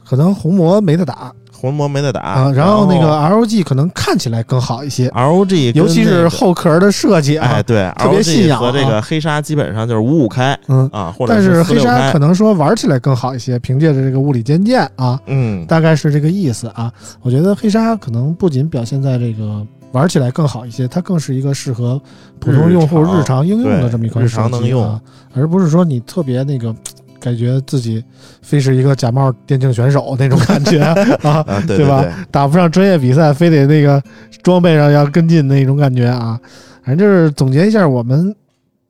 [0.08, 1.32] 可能红魔没得打
[1.64, 10.90] 红魔没得打啊，然后那个 ROG 可能看起来更好一些，ROG，尤其是后壳的设计啊，哎对特别信仰和这啊个黑鲨基本上就是五五开嗯。
[10.92, 16.92] 啊，或者但是黑鲨可能说玩起来更好一些，凭借着这个物理肩键啊，嗯大概是这个意思啊。
[17.22, 21.98] 我觉得黑鲨可能不仅表现在这个玩起来更好一些，它更是一个适合
[22.42, 25.02] 普通用户日常应用的这么一款日手机、啊、常能用
[25.34, 26.76] 而不是说你特别那个
[27.24, 28.04] 感觉自己
[28.42, 30.82] 非是一个假冒电竞选手那种感觉
[31.24, 34.04] 啊，啊对对吧打不上专业比赛，非得那个
[34.42, 36.38] 装备上要跟进那种感觉啊。
[36.84, 38.36] 反正就是总结一下，我们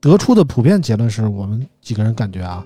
[0.02, 2.66] 得出的普遍结论是我们几个人感觉啊，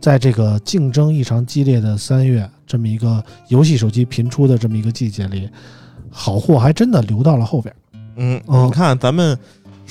[0.00, 5.46] 在这个竞争异常激烈的三月，这么一个游戏手机频出的这么一个季节里，
[6.10, 7.74] 好货还真的留到了后边。
[8.16, 9.38] 嗯，嗯你看咱们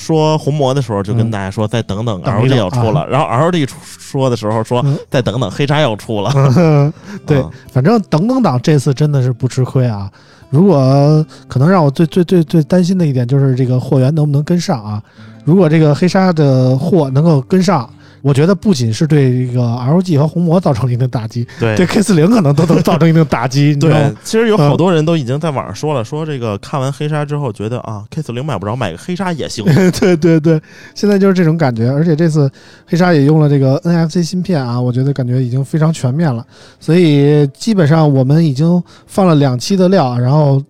[0.02, 1.32] 说红魔的时候，就跟嗯。
[1.32, 4.98] 大家说再等等一等要出了，然后 L D 说的时候说嗯。
[5.10, 6.32] 再等等，黑鲨要出了，
[7.26, 7.50] 对啊。
[7.72, 10.10] 反正等等党这次真的是不吃亏啊。
[10.50, 15.02] 如果可能让我最最最最担心的一点就是这个货源能不能跟上啊？
[15.46, 17.90] 如果这个黑鲨的货能够跟上，
[18.22, 29.66] 我觉得不仅是对这个 LG 和红魔造成了一定打击，对对 K 四零可能都能造成一定打击， 对？，其实有好嗯多人都已经在网上说了，说这个看完黑鲨之后，觉得啊，K 四零买不着，买个黑鲨也行。
[30.00, 30.62] 对对对，
[30.96, 32.50] 现在就是这种感觉，而且这次
[32.86, 36.46] 黑鲨也用了这个 NFC 芯片啊，我觉得感觉已经非常全面了，
[36.80, 40.62] 所以基本上我们已经放了两期的料，然后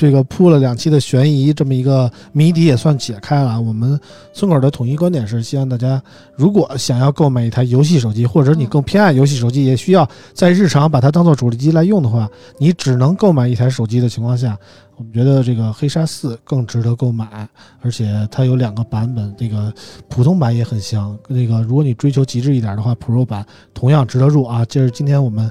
[0.00, 3.60] 这个铺了两期的悬疑，这么一个谜底也算解开了。
[3.60, 4.00] 我们
[4.32, 6.02] 村口的统一观点是，希望大家
[6.34, 12.26] 如果想要购买一台游戏手机，或者你更偏爱游戏手机，也需要在日常把它当做主力机来用的话，
[12.56, 14.58] 你只能购买一台手机的情况下，
[14.96, 17.46] 我们觉得这个黑鲨四更值得购买。
[17.82, 19.70] 而且它有两个版本，这个
[20.08, 21.14] 普通版也很香。
[21.28, 23.44] 那个如果你追求极致一点的话，Pro 版
[23.74, 24.64] 同样值得入啊。
[24.64, 25.50] 这是今天我们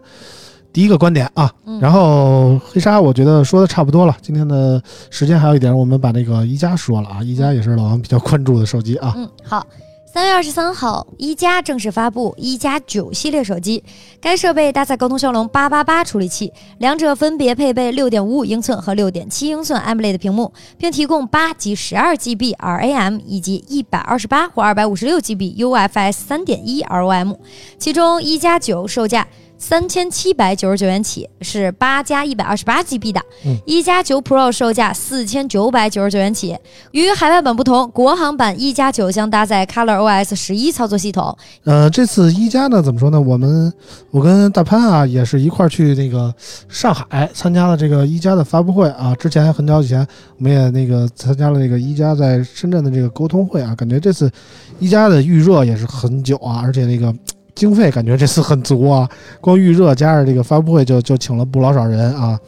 [0.72, 1.51] 第一个观点啊。
[1.65, 9.13] 嗯然后黑鲨我觉得说的差不多了，今天的时间还有一点，我们把那个一加说了啊，一加也是老王比较关注的手机啊。
[9.15, 9.65] 嗯，好。
[10.11, 13.84] 三月二十三号，一加正式发布一加九系列手机，
[14.20, 27.38] 该设备搭载高通骁龙八八八处理器，两者分别配备六点五五英寸和六点七英寸 AMOLED 屏幕，并提供八及十二 GB RAM 以及一百二十八或二百五十六 GB UFS 三点一 ROM，
[27.78, 29.28] 其中一加九售价。
[29.60, 36.57] 三千七百九十九元起，是八加一百二十八 GB 的嗯；一加九 Pro 售价四千九百九十九元起，
[36.91, 41.38] 与海外版不同，国行版一加九将搭载 Color OS 十一操作系统。
[41.66, 43.20] 呃，这次一加呢，怎么说呢？
[43.20, 43.72] 我们
[44.12, 46.34] 我跟大潘啊也是一块儿去那个
[46.70, 49.14] 上海参加了这个一加的发布会啊。
[49.16, 49.99] 之前很早以前，
[50.38, 53.76] 我们也那个参加了这个一加在深圳的这个沟通会啊。
[53.76, 54.32] 感觉这次
[54.80, 57.14] 一加的预热也是很久啊，而且那个
[57.56, 59.10] 经费感觉这次很足啊，
[59.41, 62.39] 光预热加上这个发布会就就请了不老少人啊。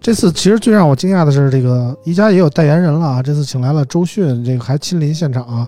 [0.00, 3.22] 这次其实最让我惊讶的是，这个一加也有代言人了啊。
[3.22, 5.66] 这次请来了周迅，这个还亲临现场啊。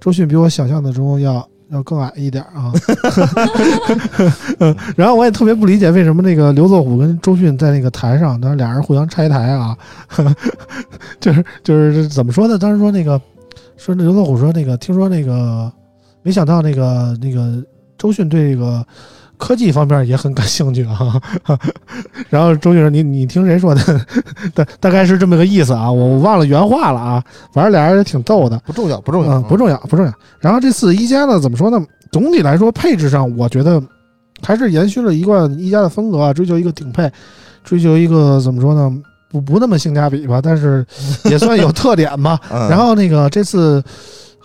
[0.00, 2.72] 周迅比我想象的中要要更矮一点啊。
[4.60, 9.76] 嗯， 然后我也特别不理解为什么那个刘作虎跟周迅在那个台上，当时俩人互相拆台啊，
[11.18, 12.56] 就是就是怎么说呢？
[12.56, 13.20] 当时说那个
[13.76, 15.70] 说那刘作虎说那个听说那个
[16.22, 17.60] 没想到那个那个
[18.02, 18.84] 周迅对这个。
[19.38, 21.20] 科技方面也很感兴趣啊，
[22.30, 24.06] 然后周迅说：“你你听谁说的？
[24.54, 27.20] 大大概是这么个意思啊，我我忘了原话了啊。
[27.52, 28.56] 反正俩人也挺逗的。
[28.64, 30.12] 不重要，不重要，嗯，不重要，不重要。
[30.38, 31.84] 然后这次一加呢，怎么说呢？
[32.12, 33.82] 总体来说，配置上我觉得
[34.44, 37.10] 还是延续了一贯一加的风格啊，追求一个顶配，
[37.64, 38.92] 追求一个怎么说呢？
[39.28, 40.86] 不不那么性价比吧，但是
[41.24, 42.38] 也算有特点吧。
[42.52, 43.82] 嗯然后那个这次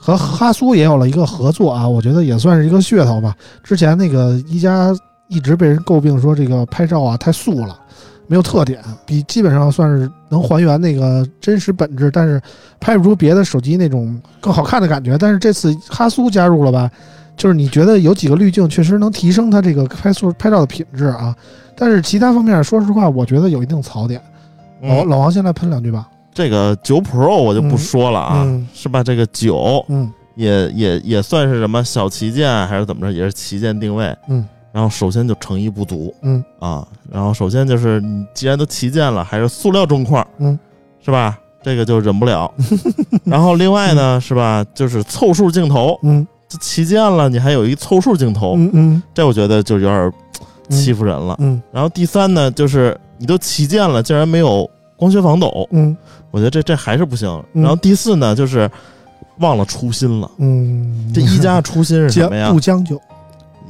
[0.07, 3.35] 和哈苏也有了一个合作啊，我觉得也算是一个噱头吧。
[3.61, 4.95] 之前那个一加
[5.27, 7.77] 一直被人诟病说这个拍照啊太素了。
[8.29, 12.41] 没有特点，比基本上算是能还原那个真实本质，但是
[12.77, 15.17] 拍不出别的手机那种更好看的感觉。
[15.17, 16.91] 但是这次哈苏加入了吧，
[17.37, 21.33] 就是你觉得有几个滤镜确实能提升它这个拍素拍照的品质啊。
[21.73, 24.21] 但是其他方面，说实话，我觉得有一定槽点。
[24.81, 26.05] 老嗯老王先来喷两句吧。
[26.38, 29.01] 这个九 Pro 我就不说了啊，嗯是吧？
[29.03, 34.15] 这个九嗯也也也算是什么小旗舰还是怎么着，也是旗舰定位。
[34.27, 40.59] 嗯然后首先就诚意不足，嗯啊，然后首先就是你既然都旗舰了，还是塑料中框，嗯，
[41.03, 41.39] 是吧？
[41.63, 42.53] 这个就忍不了。
[43.25, 44.63] 然后另外呢，是吧？
[44.75, 50.13] 就是凑数镜头，嗯这旗舰了，你还有一凑数镜头，嗯嗯这我觉得就有点
[50.69, 51.35] 欺负人了。
[51.39, 55.95] 嗯然后第三呢，就是你都旗舰了，竟然没有光学防抖，嗯
[56.31, 57.29] 我觉得这这还是不行。
[57.53, 58.69] 嗯然后第四呢，就是
[59.39, 60.29] 忘了初心了。
[60.37, 62.59] 嗯，这一加的 初心是什么呀不？
[62.59, 62.99] 将就，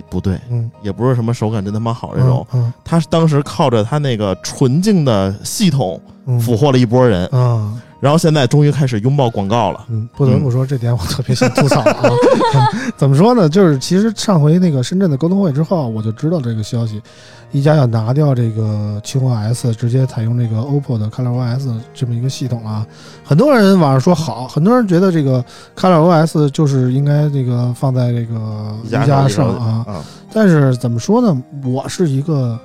[0.09, 7.73] 不对，嗯，也不是什么手感真他妈好这种，嗯他是当时靠着他那个纯净的系统嗯俘获了一波人，啊。
[7.99, 9.83] 然后现在终于开始拥抱广告了。
[9.89, 11.97] 嗯，不得不说这点我特别想吐槽啊。
[12.03, 13.49] 嗯 怎么说呢？
[13.49, 17.01] 就是其实上回那个深圳的沟通会之后，我就知道这个消息，
[17.51, 22.85] 一加要拿掉这个轻 OS，直接采用这个 OPPO 的 ColorOS 这么一个系统啊。
[23.23, 25.43] 很多人网上说好，很多人觉得这个
[25.75, 29.83] ColorOS 就是应该这个放在这个一加上啊。
[29.87, 31.35] 啊，但是怎么说呢？
[31.65, 32.59] 我是一个，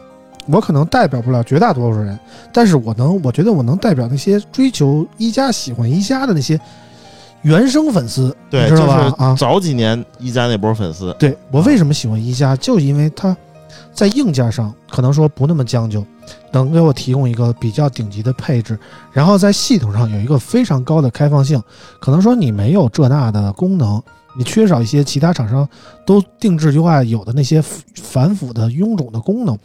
[0.46, 2.18] 我可能代表不了绝大多数人，
[2.52, 6.60] 但是我能，我觉得我能代表那些追求一加、喜欢一加的那些
[7.42, 9.24] 原生粉丝，对，你知道就是吧？
[9.24, 13.36] 啊，早几年一加那波粉丝，对我为什么喜欢一加，就是因为它
[13.92, 16.04] 在硬件上可能说不那么将就，
[16.52, 18.78] 能给我提供一个比较顶级的配置，
[19.12, 21.62] 然后在系统上有一个非常高的开放性，
[22.00, 24.02] 可能说你没有这那的功能，
[24.36, 25.68] 你缺少一些其他厂商
[26.04, 27.62] 都定制 UI 有的那些
[27.94, 29.56] 繁复的臃肿的功能。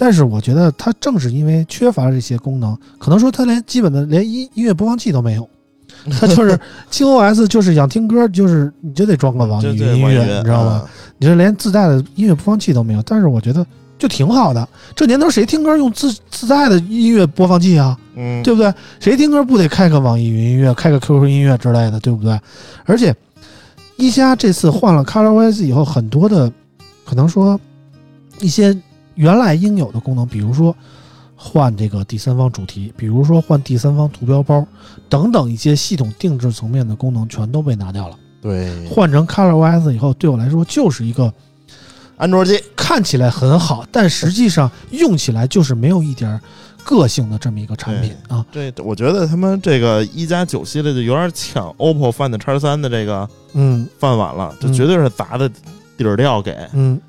[0.00, 5.46] 但是我觉得它正是因为缺乏这些功能，可能说它连基本的连音音乐播放器都没有，
[6.18, 10.70] 它就是轻 OS 就是想听歌，就是你就得装个网易云音乐，你知道吗？？
[10.70, 10.88] 啊
[11.20, 13.66] 你这连自带的音乐播放器都没有，但是我觉得
[13.98, 14.68] 就挺好的。
[14.94, 17.98] 这年头谁听歌用自自带的音乐播放器啊？
[18.14, 18.72] 嗯，对不对？
[19.00, 22.38] 谁听歌不得开个网易云音乐、开个 QQ 音乐之类的，对不对？
[22.84, 23.12] 而且
[23.96, 26.48] 一加这次换了 ColorOS 以后，很多的
[27.04, 27.58] 可能说
[28.38, 28.72] 一些
[29.18, 30.74] 原来应有的功能，比如说
[31.34, 34.64] 换这个第三方主题，比如说换第三方图标包
[35.08, 38.16] 等等一些系统定制层面的功能，全都被拿掉了。
[38.40, 41.32] 对，换成 ColorOS 以后，对我来说就是一个
[42.16, 46.40] 安卓机，看起来很好，但实际上用起来就是没有一点儿
[46.84, 48.46] 个性的这么一个产品啊。
[48.52, 55.48] 对我觉得他们这个一加九系列就有点抢 OPPO Find X 三的这个嗯饭碗了，这嗯绝对是砸的
[55.96, 56.56] 底儿掉给。
[56.72, 57.00] 嗯，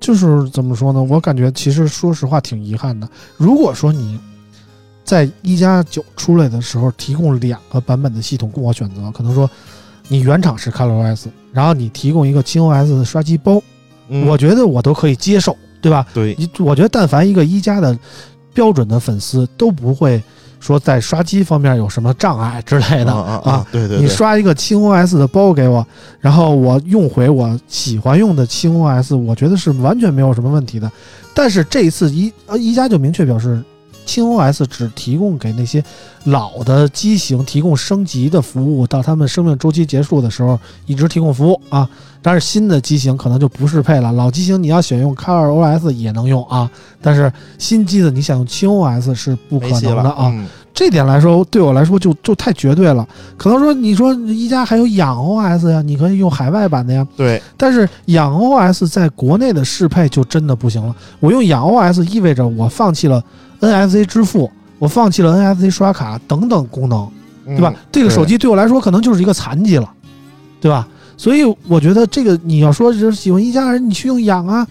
[0.00, 1.02] 就是怎么说呢？
[1.02, 3.08] 我感觉其实说实话挺遗憾的。
[3.36, 4.18] 如果说你
[5.04, 9.50] 在一加九出来的时候提供两个版本的系统供我选择，可能说
[10.06, 13.60] 你原厂是 ColorOS，然后你提供一个轻 OS 的刷机包，
[14.08, 16.06] 嗯我觉得我都可以接受，对吧？
[16.14, 17.98] 对，你我觉得但凡一个一加的
[18.54, 20.22] 标准的粉丝都不会
[20.60, 23.66] 说在刷机方面有什么障碍之类的啊啊啊！
[23.70, 25.86] 对对你，刷一个轻 OS 的包给我，
[26.20, 30.90] 然后我用回我喜欢用的轻 OS，我觉得是完全没有什么问题的。
[31.32, 33.62] 但是这一次一呃一加就明确表示，
[34.08, 35.84] 轻 OS 只提供给那些
[36.24, 41.86] 老的机型提供升级的服务，到他们生命周期结束的时候一直提供服务啊。
[42.20, 46.68] 但是新的机型可能就不适配了，老机型你要选用 Car OS 也能用啊，
[47.00, 50.34] 但是新机子你想用轻 OS 是不可能的啊。
[50.74, 53.06] 这点来说，对我来说就就太绝对了。
[53.36, 60.94] 可能说你说一加还有氧 OS 呀，你可以用海外版的呀，对，但是氧 OS 在国内的适配就真的不行了。
[61.20, 63.22] 我用氧 OS 意味着我放弃了
[63.60, 67.08] NFC 支付，我放弃了 NFC 刷卡等等功能，
[67.44, 67.74] 对吧？
[67.90, 69.90] 这个手机对我来说可能就是一个残疾了，
[70.60, 70.86] 对吧？
[71.16, 74.64] 所以我觉得这个你要说是喜欢一家人，你去用养啊，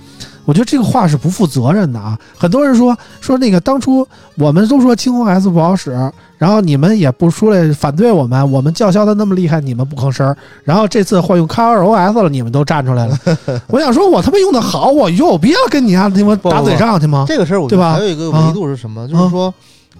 [0.45, 2.17] 我觉得这个话是不负责任的啊。
[2.38, 5.91] 很多人说说那个当初我们都说青红 S 不好使，
[6.38, 10.38] 然后你们也不出来反对我们，我们叫嚣的那么厉害，你们不吭声儿。
[10.63, 13.17] 然后这次换用 Color OS 了，你们都站出来了。
[13.67, 17.25] 我想说，我他妈用的好，我有必要跟你啊他妈打嘴仗去吗？
[17.27, 19.07] 这个事儿，我觉对吧得还有一个维度是什么？
[19.07, 19.53] 就是说，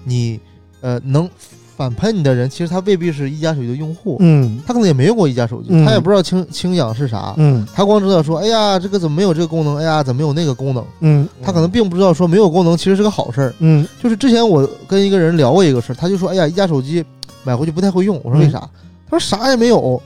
[0.04, 0.40] 你
[0.82, 1.28] 呃能
[1.78, 9.78] 反喷你的人，其实他未必是一加手机的用户，嗯他可能也没用过一加手机，嗯他也不知道清清氧是啥，嗯他光知道说，哎呀，这个怎么没有这个功能？
[9.78, 10.84] 哎呀，怎么没有那个功能？
[11.02, 13.54] 嗯他可能并不知道说没有功能其实是个好事儿。
[13.60, 17.06] 嗯就是之前我跟一个人聊过一个事儿，他就说，哎呀，一加手机
[17.44, 18.20] 买回去不太会用。
[18.24, 18.68] 我说为啥？
[19.10, 20.02] 他说啥也没有。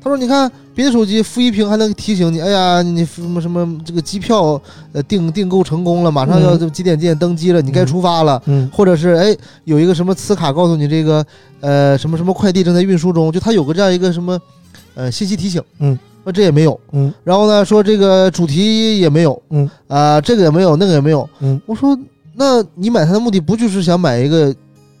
[0.00, 4.60] 他说你看别的手机负一屏还能提醒你，哎呀，你什么什么这个机票
[4.92, 8.40] 呃订订购成功了，马上要嗯这几点几点登机了，你该出发了。
[8.46, 11.24] 嗯或者是哎有一个什么磁卡告诉你这个
[11.60, 14.38] 呃什么什么快递正在运输中，就它有个这样一个什么
[14.94, 21.98] 呃信息提醒，嗯，那这也没有，嗯然后呢说这个主题也没有，嗯啊、这个也没有，那个也没有，嗯，我说
[22.34, 24.54] 那你买它的目的不就是想买一个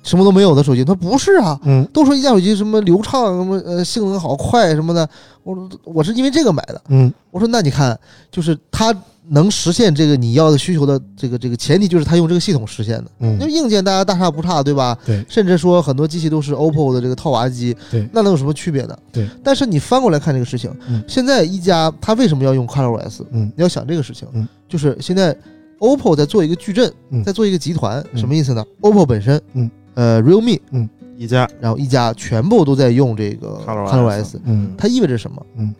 [0.06, 0.82] 什么都没有的手机？
[0.84, 5.06] 他不是啊，嗯都说一加手机什么流畅，什么呃性能好快什么的，
[5.42, 7.98] 我我是因为这个买的，嗯我说那你看
[8.30, 8.94] 就是它
[9.28, 13.10] 能实现这个你要的需求的这个这个前提就是它用这个系统实现的。
[13.18, 14.96] 嗯因为嗯，硬件大家大差不差，对吧？
[15.04, 18.96] 对甚至说很多机器都是 OPPO 的这个套娃机，对那能有什么区别呢？
[19.12, 19.28] 对。
[19.42, 23.22] 但是你翻过来看这个事情，嗯现在一加它为什么要用 ColorOS？
[23.32, 25.36] 嗯你要想这个事情，嗯，就是现在
[25.80, 30.88] OPPO 在做一个矩阵，嗯在做一个集团，嗯什么意思呢？OPPO 本身，嗯，呃，realme，嗯。
[31.18, 34.74] 一加然后一加全部都在用这个 ColorOS 嗯。
[34.76, 35.44] 它意味着什么？
[35.56, 35.74] 嗯，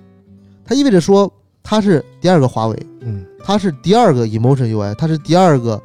[0.64, 1.30] 它意味着说
[1.62, 3.24] 它是第二个华为，嗯。
[3.44, 5.80] 它是第二个 Emotion UI，它是第二个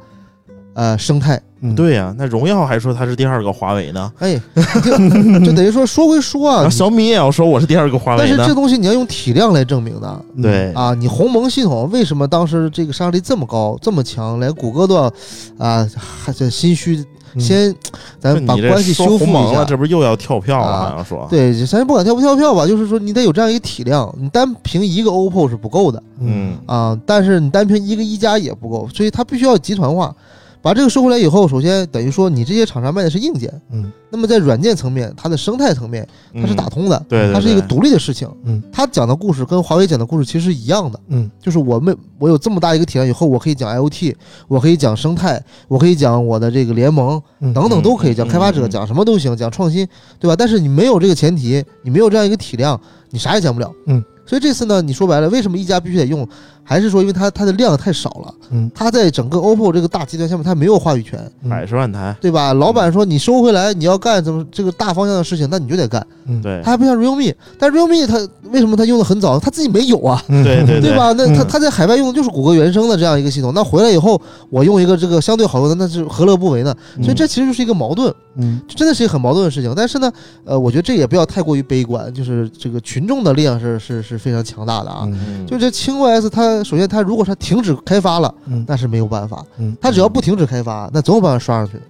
[0.74, 1.40] 呃生态。
[1.64, 4.40] 嗯，对呀、那荣耀还说它是第二个华为呢，哎，
[4.84, 4.90] 就
[5.44, 8.52] 就等于说说归说啊，小米也要说我是第二个华为呢但是这。
[8.54, 10.24] 东西你要用体量来证明的。
[10.36, 15.12] 嗯对，啊，你鸿蒙系统为什么当时这个杀伤力这么高、这么强，连谷歌都要
[15.58, 17.04] 啊，还这心虚，
[17.34, 17.74] 嗯先
[18.20, 19.64] 咱把关系修复说鸿蒙了，一下。
[19.64, 20.66] 这不是又要跳票了？
[20.66, 30.14] 啊好像说，对，咱不管跳不跳票吧，就是说你得有这样一个体量，你单凭一个 OPPO 是不够的嗯，啊，但是你单凭一个一加也不够，所以它必须要集团化。
[30.62, 38.28] 把这个收回来以后，首先等于说你这些厂商卖的是硬件，嗯那么在软件层面，它的生态层面它是打通的，对对它是一个独立的事情。
[38.44, 41.00] 嗯，它讲的故事跟华为讲的故事其实是一样的。
[41.08, 44.14] 嗯就是我们我有这么大一个体量以后，我可以讲 IoT，
[44.46, 49.88] 我可以讲生态，我可以讲我的这个联盟嗯等等都可以讲，嗯开发者嗯讲什么都行，讲创新，
[50.20, 50.36] 对吧？
[50.36, 53.72] 但是你没有这个前提，你没有这样一个体量，你啥也讲不了。
[53.86, 56.28] 嗯，所以这次呢，你说白了，为什么一加必须得用？
[56.64, 62.52] 还是说因为它它的量太少了，嗯它在整个 OPPO 这个大集团下面，它没有话语权，嗯百十万台，对吧？
[62.54, 66.04] 老板说你收回来，你要干怎么这个大方向的事情，那你就得干。
[66.26, 68.16] 嗯对它还不像 realme，但 realme 它
[68.52, 69.38] 为什么它用的很早？
[69.40, 70.22] 它自己没有啊。
[70.28, 70.96] 嗯对对对？
[70.96, 71.12] 吧？
[71.12, 76.74] 那他嗯他在海外用的就是谷歌原生的这样一个系统，那回来以后我用一个这个相对好用的，那是何乐不为呢？
[77.02, 79.72] 所以这其实就是一个矛盾，嗯这真的是一个很矛盾的事情。
[79.76, 80.12] 但是呢，
[80.44, 85.08] 呃，我觉得这也不要太过于悲观，就是这个群众的力量是是是非常强大的啊。
[85.46, 89.44] 就这轻 OS，它首先它如果它停止开发了，嗯那是没有办法。
[89.58, 91.82] 嗯它只要不停止开发，那总有办法刷上去的，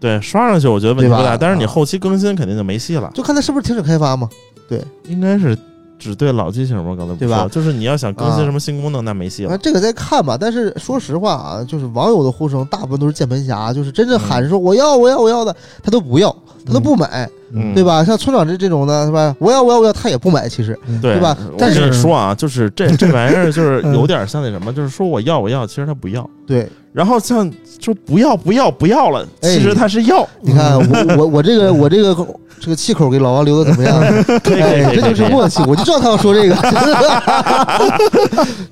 [0.00, 3.10] 对，刷上去我觉得问题不大，吧但是你啊后期更新肯定就没戏了。
[3.14, 4.28] 就看它是不是停止开发嘛。
[4.68, 5.56] 对应该是
[6.02, 6.94] 只对老机型吗？
[6.98, 9.52] 刚才不对吧说就是你要想更新啊什么新功能，那没戏了。
[9.52, 10.36] 啊，这个再看吧。
[10.38, 16.34] 但是说实话啊，就是网友的呼声大部分都是键盘侠，就是真正喊说我要我要我要的，他都不要，
[16.66, 18.02] 他都不买，嗯对吧？
[18.04, 19.34] 像村长这这种的，是吧？
[19.38, 26.28] 我要我要我要，他也不买，其实对对吧但是你说啊，就是这这玩意儿就是嗯 有点像那什么，就是说我要我要，其实他不要。
[26.46, 26.68] 对。
[26.92, 30.26] 然后像说不要不要不要了，哎其实他是要。
[30.40, 32.14] 你看 我我我这个我这个
[32.60, 34.00] 这个气口给老王留的怎么样？
[34.44, 36.54] 可以可以哎，这就是默契，我就知道他要说这个。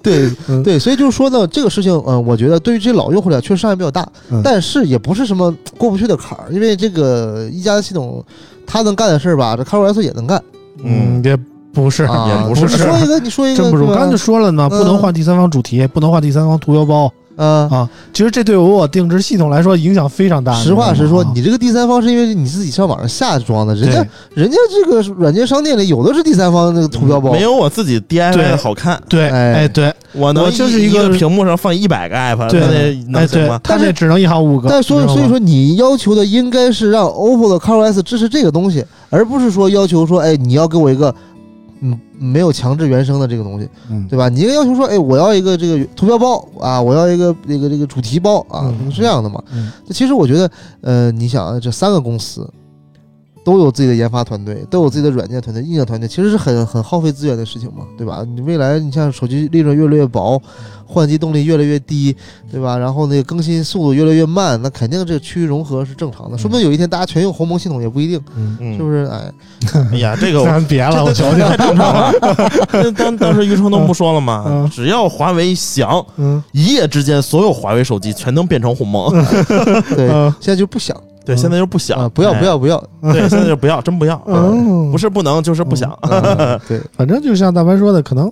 [0.03, 8.23] 对嗯对，所以就是说呢，这个事情，嗯，我觉得对于这些老用户来讲，确实伤害比较大嗯，但是也不是什么 过不去的坎儿，因为这个一加的系统，
[8.66, 10.41] 他能干的事儿吧，这 ColorOS 也能干。
[10.85, 11.37] 嗯，也
[11.73, 13.83] 不是，啊也不是你说一个，你说一个，真不是。
[13.83, 17.12] 我刚才就说了呢，嗯不能换第三方主题，不能换第三方图标包
[17.45, 17.68] 啊。
[17.70, 17.88] 啊。
[18.12, 20.53] 其实这对我定制系统来说影响非常大。
[20.55, 29.01] 实话实说，你这个第三方是因为你自己上网上下装的，人家人家这个软件商店里有的是第三方那个图标包，没有我自己 DIY 的好看。
[29.09, 32.61] 对，哎哎对，我能我就是一一个个屏幕上放一百个 app，对
[33.09, 33.59] 那行吗，？
[33.62, 34.68] 对他这只能一行五个。
[34.68, 41.14] 但所以所以说，你要求的应该是让 OPPO 的 ColorOS 支持这个东西，而不是说要求说，哎，你要给我一个
[41.81, 44.28] 嗯没有强制原生的这个东西，嗯对吧？
[44.28, 49.43] 你应该要求说，哎，我要一个这个图标包啊，我要一个这个这个主题包啊，嗯是这样的嘛？
[49.53, 50.51] 嗯其实我觉得，
[50.83, 52.49] 呃，你想啊这三个公司
[53.45, 58.24] 都有自己的研发团队，都有自己的软件团队、硬件团队，其实是很很耗费资源的事情嘛，对吧？
[58.34, 60.41] 你未来你像手机利润越来越薄，
[60.86, 62.14] 换机动力越来越低，
[62.51, 62.76] 对吧？
[62.76, 66.36] 然后那个更新速度越来越慢，那肯定这个区域融合是正常的。
[66.36, 69.05] 说不定有一天大家全用鸿蒙系统也不一定，嗯，嗯是不是？
[69.07, 69.32] 哎，
[69.93, 71.38] 哎呀，这个我咱别了，我求求。
[71.38, 72.12] 太正常了。
[72.72, 74.68] 那当当时余承东不说了吗嗯？
[74.70, 79.11] 只要华为想，嗯一夜之间所有华为手机全能变成鸿蒙。
[79.97, 83.12] 对，嗯现在就不想对，现在就不啊，想，不要不要不要，哎。
[83.12, 84.21] 对，现在就不要，真不要。
[84.27, 85.97] 嗯，不是不能，就是不想。
[86.03, 88.31] 嗯对，反正就像大白说的，可能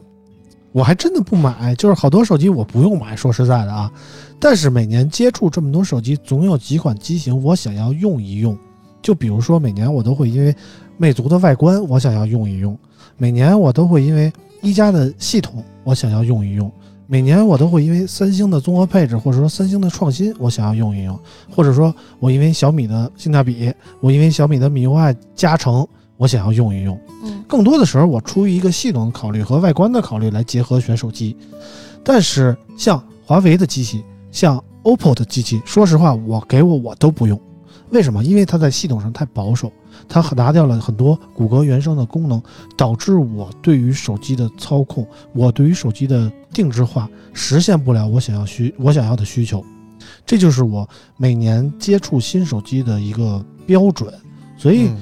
[0.73, 3.91] 我还真的不买，就是好多手机我不用买，说实在的啊。
[4.41, 8.57] 但是每年接触这么多手机，总有几款机型我想要用一用。
[9.03, 10.55] 就比如说每年我都会因为
[10.97, 12.77] 魅族的外观我想要用一用，
[13.17, 16.71] 每年我都会因为一加的系统我想要用一用，
[17.11, 21.19] 每年我都会因为三星的综合配置或者说三星的创新我想要用一用，
[21.51, 25.89] 或者说我因为小米的性价比，我因为小米的米 UI 加成
[26.19, 27.01] 我想要用一用。
[27.25, 31.35] 嗯更多的时候，我出于一个系统的考虑和外观的考虑来结合选手机。
[32.05, 37.41] 但是像华为的机器，像 OPPO 的机器，说实话，我给我我都不用。
[37.89, 38.23] 为什么？
[38.23, 39.73] 因为它在系统上太保守，
[40.07, 42.43] 它拿掉了很多谷歌原生的功能，
[42.77, 49.65] 导致我对于手机的操控，我对于手机的定制化实现不了我想要需我想要的需求。
[50.25, 54.13] 这就是我每年接触新手机的一个标准。
[54.57, 54.97] 所以，嗯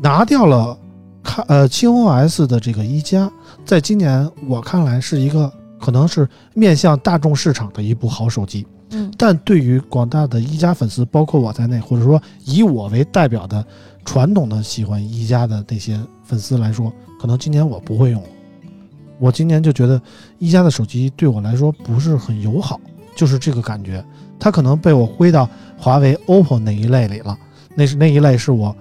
[0.00, 0.76] 拿掉了
[1.22, 3.30] 看呃轻 OS 的这个一加，
[3.64, 8.66] 在今年我看来是一个可能是面向大众市场的一部好手机。
[8.90, 13.64] 嗯但对于广大的一加粉丝，包括我在内，或者说以我为代表的
[14.04, 18.28] 传统的喜欢一加的那些粉丝来说，可能今年我不会用了。
[19.18, 20.00] 我今年就觉得
[20.38, 22.80] 一加的手机对我来说不是很友好，
[23.14, 24.04] 就是这个感觉。
[24.38, 25.48] 它可能被我归到
[25.78, 27.38] 华为、OPPO 那一类里了。
[27.74, 28.74] 那是那一类是我，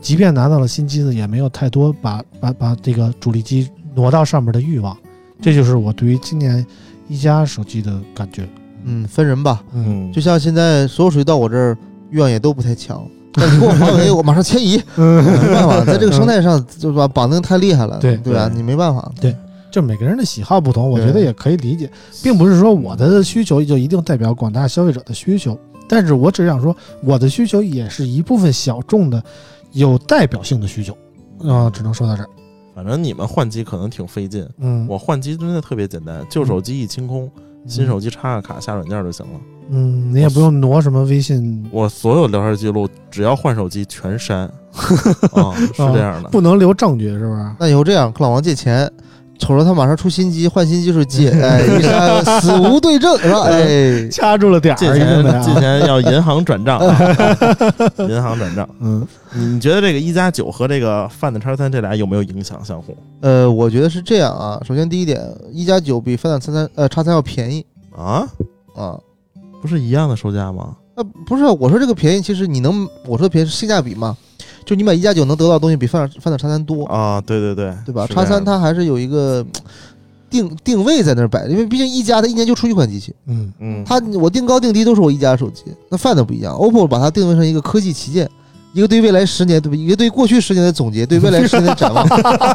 [0.00, 4.96] 即便拿到了新机子，也没有太多把把把这个主力机挪到上面的欲望。
[5.40, 6.64] 这就是我对于今年
[7.08, 8.46] 一加手机的感觉。
[8.84, 9.64] 嗯，分人吧。
[9.72, 11.76] 嗯，就像现在所有手机到我这儿
[12.10, 13.08] 欲望也都不太强，
[13.40, 18.50] 但你给我华为，我马上迁移， 嗯，没办法，在这个生态上就是吧，绑定太厉害了，对对吧？
[18.52, 19.34] 你没办法，对
[19.70, 21.90] 就每个人的喜好不同，我觉得也可以理解，
[22.22, 25.58] 并不是说我的需求就一定代表广大消费者的需求，
[25.88, 29.22] 但是我只想说，我的需求也是一部分小众的
[29.72, 30.96] 有代表性的需求。
[31.46, 32.28] 啊、只能说到这儿。
[32.74, 37.30] 反正你们换机可能挺费劲，嗯，我换机真的特别简单，旧手机一清空，
[37.66, 39.40] 新手机插个卡下软件就行了。
[39.70, 44.42] 嗯，你也不用挪什么微信，我所有聊天记录，只要换手机全删。
[45.32, 46.28] 啊，是这样的。
[46.28, 47.50] 不能留证据，是不是？
[47.58, 48.90] 那以后这样，跟老王借钱，
[49.38, 53.42] 瞅着他马上出新机，换新机时候借， 哎，一删死无对证，是吧？
[53.44, 55.60] 哎，掐住了点借儿，借钱借啊。
[55.60, 57.14] 钱要银行转账， 啊
[58.08, 58.68] 银行转账。
[58.80, 64.60] 嗯，你你觉得这个一加九和这个 Find X 三这俩有没有影响相互呃，我觉得是这样啊。
[64.66, 65.20] 首先第一点，
[65.52, 67.64] 一加九比 Find 三三呃叉三要便宜
[67.96, 68.26] 啊？
[68.74, 68.98] 啊。
[69.62, 70.76] 不是一样的售价吗？
[70.94, 74.16] 呃，不是，我说这个便宜，其实你能，我说的便宜是性价比嘛，
[74.66, 78.06] 就你买一加九能得到的东西比翻翻点叉三多，啊，对对对，对吧？
[78.08, 79.46] 叉三它还是有一个
[80.28, 88.28] 定定位在那儿摆的，因为毕竟一加它一年就出一款机器，嗯，嗯，它我定高定低都是我一加手机，那 Find 不一样，OPPO 把它定位成一个科技旗舰。
[88.76, 89.74] 一个对未来十年，对吧？
[89.74, 92.04] 一个对过去十年的总结，对未来十年的展望，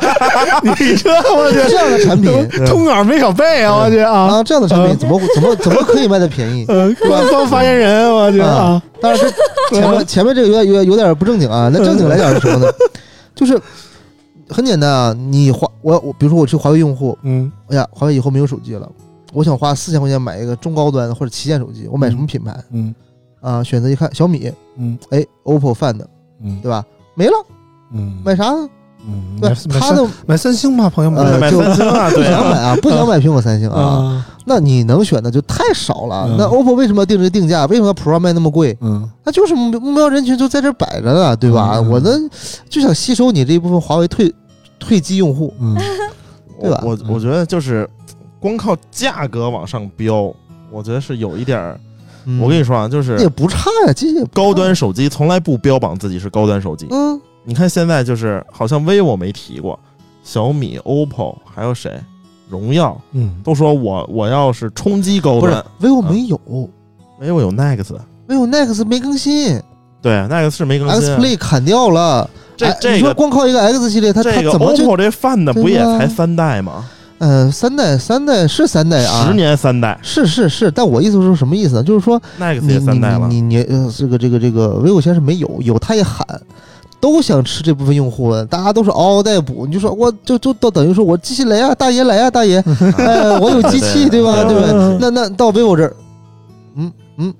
[0.61, 2.31] 你这我去，这样的产品
[2.63, 3.75] 通稿没少背啊！
[3.75, 6.63] 我去啊，啊，这样的产品怎么怎么怎么可以卖的便宜？
[6.69, 11.71] 呃，官方发言人，我去啊，当然，这前面 前面这个有点有点有点不正经啊。
[11.73, 12.71] 那正经来讲是什么呢？
[13.33, 13.59] 就是
[14.47, 18.87] 很简单啊，你华我我比如说我是华为用户，嗯哎呀，华为以后没有手机了，
[19.33, 22.93] 我想花四千块钱买一个中高端的或者旗舰手机，我买什么品牌嗯
[23.41, 23.63] 啊？
[23.63, 26.01] 选择一看小米，嗯哎，OPPO Find，
[26.41, 26.85] 嗯对吧？
[27.15, 27.33] 没了，
[27.93, 28.69] 嗯，买啥呢？
[29.03, 36.35] 嗯，对买，他的买三星吧，朋友们呃买三星啊，不想买啊，不想买苹果、三星啊，啊，那你能选的就太少了嗯。
[36.37, 37.65] 那 OPPO 为什么要定这定价？
[37.65, 38.77] 为什么 Pro 卖那么贵？
[38.79, 41.77] 嗯那就是目目标人群就在这摆着呢，对吧？
[41.79, 42.11] 嗯我呢
[42.69, 44.31] 就想吸收你这一部分华为退
[44.79, 45.75] 退机用户，嗯
[46.61, 47.89] 对吧我我觉得就是
[48.39, 50.31] 光靠价格往上飙，
[50.71, 51.79] 我觉得是有一点儿。
[52.39, 56.87] 我跟你说啊，就是也不差呀，机器也高端手机从来不标榜自己是高端手机。
[56.91, 59.79] 嗯，你看现在就是好像 vivo 没提过，
[60.23, 61.99] 小米、OPPO 还有谁，
[62.49, 62.99] 荣耀。
[63.13, 65.41] 嗯，都说我我要是冲击高端。
[65.41, 66.39] 不是端，vivo 没有
[67.19, 69.59] ，vivo 有 Nex，，vivo Nex 没更新。
[70.01, 71.17] 对，Nex 是没更新，X。
[71.17, 72.29] Play 砍掉了。
[72.57, 76.85] 这这个说光靠一个 X 系列，它它这个怎么就 OPPO 这 Find 不也才三代吗？
[77.21, 79.27] 呃三代三代是三代啊？
[79.27, 81.83] 十年三代是是是，但我意思是什么意思呢？
[81.83, 82.19] 就是说
[82.61, 83.27] 你也三代了。
[83.29, 86.25] 你你你呃这个这个这个 vivo 现在是没有，有他也喊。
[86.99, 89.65] 都想吃这部分用户，大家都是嗷嗷待哺。
[89.65, 92.63] 你就说，我就就都等于说我机器来啊，大爷来啊，大爷，
[92.95, 94.43] 哎，我有机器，对吧？
[94.45, 94.97] 对吧？
[94.99, 95.95] 那那到 vivo 这儿，
[96.75, 97.33] 嗯嗯，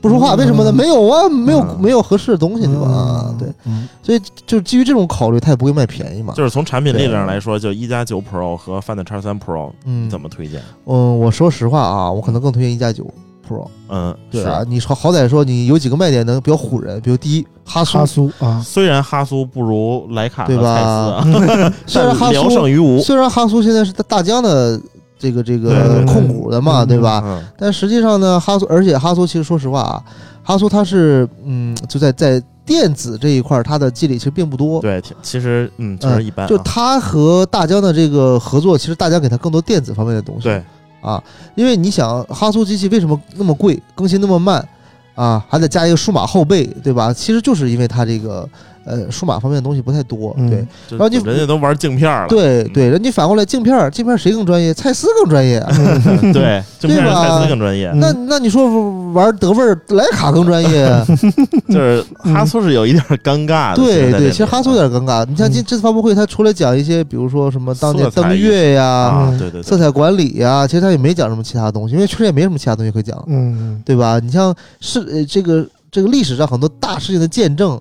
[0.00, 0.72] 不说话，为什么呢？
[0.72, 2.86] 没有啊，没有嗯没有合适的东西，对吧？
[2.88, 3.88] 啊，对，嗯。
[4.02, 6.32] 所以就是基于这种考虑，它也不会卖便宜嘛。
[6.34, 10.62] 就是从产品力上来说，就一加九 Pro 和 Find X 三 Pro 嗯，怎么推荐？
[10.86, 13.04] 嗯，我说实话啊，我可能更推荐一加九
[13.46, 13.66] Pro。
[13.88, 17.98] 嗯，对啊，你说好歹说你有几个卖点能比较唬人，比如第一哈苏。
[17.98, 20.70] 哈，苏啊，虽然哈苏不如徕卡对吧？
[20.70, 21.26] 啊，
[21.86, 23.00] 虽然哈苏胜于无。
[23.00, 24.80] 虽然哈苏现在是大疆的
[25.18, 27.22] 这个这个控股的嘛，嗯对吧？
[27.24, 30.02] 嗯，但实际上呢，哈苏，而且哈苏其实说实话啊，
[30.42, 34.80] 哈苏它是嗯，就在在电子这一块儿，它的积累其实并不多。
[34.80, 36.48] 对，其实嗯，其实一般啊。
[36.48, 40.44] 就它和大疆的这个合作，其实大疆给它更多电子方面的东西。
[40.44, 40.62] 对，
[41.00, 41.22] 啊，
[41.54, 44.66] 因为你想，哈苏机器为什么那么贵，更新那么慢
[45.14, 47.12] 啊，还得加一个数码后背，对吧？
[47.12, 48.48] 其实就是因为它这个
[48.88, 50.34] 呃数码方面的东西不太多。
[50.38, 52.26] 嗯对然后你人家都玩镜片了。
[52.26, 54.72] 嗯对对，人家反过来镜片，镜片谁更专业？
[54.72, 55.70] 蔡司更专业啊。
[56.32, 57.88] 对，镜片对吧蔡司更专业。
[57.90, 60.88] 嗯那那你说玩德味儿，徕卡更专业？
[61.68, 63.76] 就是哈苏是有一点尴尬的。
[63.76, 65.24] 对对，其实哈苏有点尴尬。
[65.28, 74.18] 你像这嗯这次发布会，他除了讲一些，比如说什么当年登月呀、对对对，色彩管理呀，其实他也没讲什么其他东西，因为确实也没什么其他东西可以讲，嗯，对吧？
[74.22, 77.80] 你像是呃这个这个历史上很多大事情的见证嗯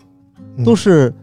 [0.64, 1.14] 都是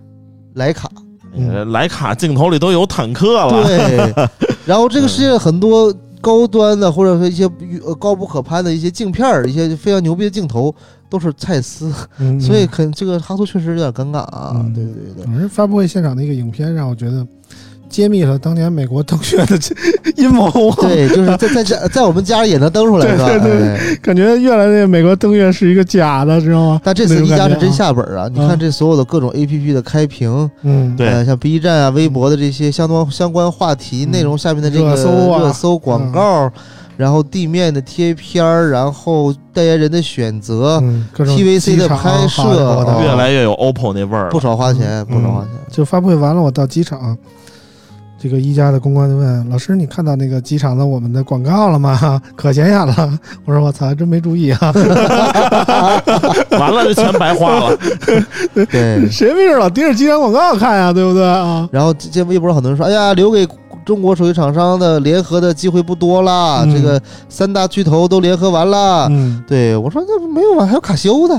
[0.57, 0.91] 徕卡，
[1.37, 3.63] 呃莱卡镜头里都有坦克了。
[3.65, 4.29] 对。
[4.67, 7.45] 然后这个世界很多高端的或者说一些
[7.85, 10.75] 呃高不可攀的一些镜片儿，一些非常牛逼的镜头
[11.11, 14.53] 都是蔡司，嗯所以肯这个哈苏确实有点尴尬啊。
[14.55, 17.27] 嗯对对对对，反正发布会现场的一个影片让我觉得
[17.95, 19.57] 揭秘了当年美国登月的
[20.17, 20.51] 阴谋。
[20.81, 23.27] 对，就是在在家在我们家也能登出来 是吧？
[23.29, 26.81] 对对对哎感觉越来越美国登月是一个假的，知道吗？
[26.83, 28.29] 但这次一加是真下本儿啊！
[28.33, 36.51] 你看嗯这所有的各种 A P P 的开屏，嗯，对呃，像 B 站啊、微博的这些相关相关话题嗯内容下面的这个热搜啊热搜广告，
[36.97, 42.43] 然后地面的贴片儿，然后代言人的选择，嗯、，TVC 的拍摄
[43.03, 44.31] 越来越有 OPPO 那味儿了。
[44.31, 45.51] 不少花钱，嗯不少花钱。
[45.71, 47.17] 就发布会完了，我到机场，
[48.25, 52.19] 这个一加的公关就问老师：“你看到那个机场的我们的广告了吗？
[52.35, 54.73] 可显眼了。”我说：“我操，还真没注意啊，
[56.59, 57.77] 完了，这钱白花了。
[58.71, 60.91] 对，谁没事老盯着机场广告看呀？
[60.91, 63.47] 对不对啊然后这这微博上很多人说，哎呀，留给
[63.85, 66.99] 中国手机厂商的联合的机会不多啦，嗯这个
[67.29, 69.07] 三大巨头都联合完？”了。
[69.11, 71.39] 嗯，对我说那没有啊，还有卡西欧的，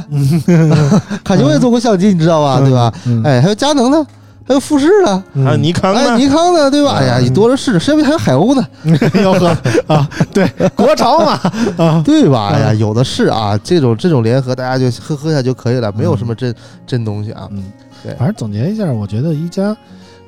[1.26, 2.60] 卡西欧也做过相机，你知道吧？
[2.62, 2.94] 对吧？
[3.08, 3.24] 嗯？
[3.26, 4.06] 哎，还有佳能的，
[4.48, 6.98] 还有富士的，嗯还有尼康哎，尼康的，对吧？
[7.00, 8.68] 哎呀，嗯你多了是，身边还有海鸥呢，
[9.24, 9.48] 要喝
[9.88, 11.32] 啊，对，国潮嘛
[11.78, 12.50] 啊，对吧？
[12.54, 16.54] 哎呀，嗯有的是啊，这种这种联合，大家就喝喝一下就可以了，没有什么真
[16.86, 17.48] 真东西啊。
[17.52, 17.64] 嗯，
[18.04, 19.76] 对反正总结一下，我觉得一加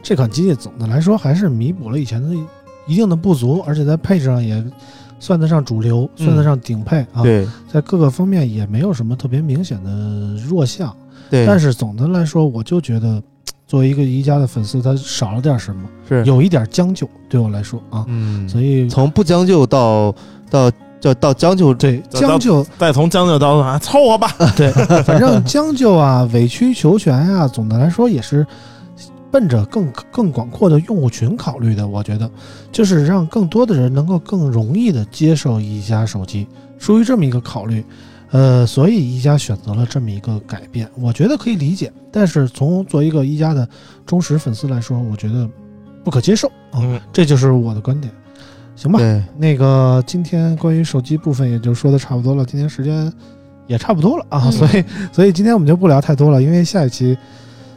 [0.01, 2.29] 这款机器总的来说还是弥补了以前的
[2.87, 4.63] 一定的不足，而且在配置上也
[5.19, 9.91] 算得上主流，嗯算得上顶配啊。，对在各个方面也没有什么特别明显的
[10.47, 10.91] 弱项。
[11.29, 13.21] 对，但是总的来说，我就觉得
[13.67, 20.15] 作为一个宜家的粉丝，他少了点什么，是有一点将就，对我来说啊，嗯，所以从不将就到
[20.49, 24.31] 到到到将就，对将就，再从将就到啊，凑合吧。
[24.55, 24.71] 对，
[25.03, 28.47] 反正将就啊，委曲求全呀、总的来说也是
[29.29, 31.85] 奔着更更广阔的用户群考虑的。
[31.85, 32.31] 我觉得，
[32.71, 36.47] 就是让更多的人能够更容易的接受宜家手机，
[36.79, 37.83] 出于这么一个考虑。
[38.31, 41.91] 呃，所以一加选择了这么一个改变，我觉得可以理解。
[42.11, 43.67] 但是从作为一个一加的
[44.05, 45.49] 忠实粉丝来说，我觉得
[46.03, 48.11] 不可接受啊、嗯，这就是我的观点。
[48.75, 48.99] 行吧，
[49.37, 53.11] 那个今天关于手机部分也就说的差不多了，今天时间
[53.65, 57.17] 也差不多了啊，嗯所以 所以今天我们就不聊太多了，因为下一期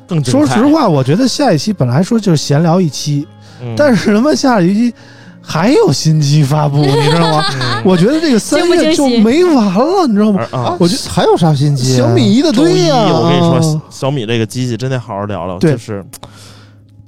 [0.07, 3.27] 更说实，话，我觉得下一期本来说就是闲聊一期，
[3.63, 4.95] 嗯但是他妈下一期
[5.43, 7.45] 还有新机发布， 你知道吗？
[7.61, 10.43] 嗯我觉得这个三月就没完了，你知道吗？
[10.53, 12.07] 啊，我觉得还有啥新机啊？
[12.07, 16.05] 小米一大周一堆呀、我跟你说啊，小米这个机器真得好好聊聊，就是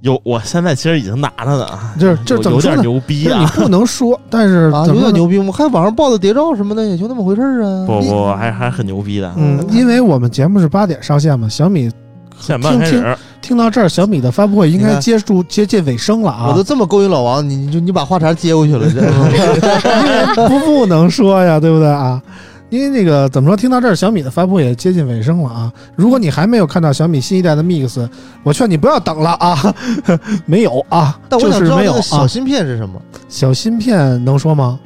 [0.01, 1.69] 有，我现在其实已经拿着呢，
[1.99, 2.81] 就是就是有有点？
[2.81, 3.53] 牛逼啊你啊！
[3.55, 5.45] 不能说，但是 有点牛逼吗？
[5.49, 7.87] 我看网上报的谍照什么的，也就那么回事儿啊。
[7.87, 9.31] 不不，还还很牛逼的。
[9.37, 11.91] 嗯，因为我们节目是八点上线嘛，小米
[12.41, 16.47] 现在开始，听到这儿，小米的发布会应该接触接近尾声了啊。
[16.49, 22.23] 我都这么勾引老王，你你就你把话茬接过去了，这 不不能说呀，对不对啊？
[22.71, 25.71] 因为那个怎么说，听到这儿，小米的发布会也接近尾声了啊。
[25.95, 28.09] 如果你还没有看到小米新一代的 Mix，
[28.43, 29.75] 我劝你不要等了啊，
[30.47, 32.27] 没有啊，但我就是没有想知道这个小啊。
[32.27, 32.99] 芯片是什么？
[33.29, 34.79] 小芯片能说吗？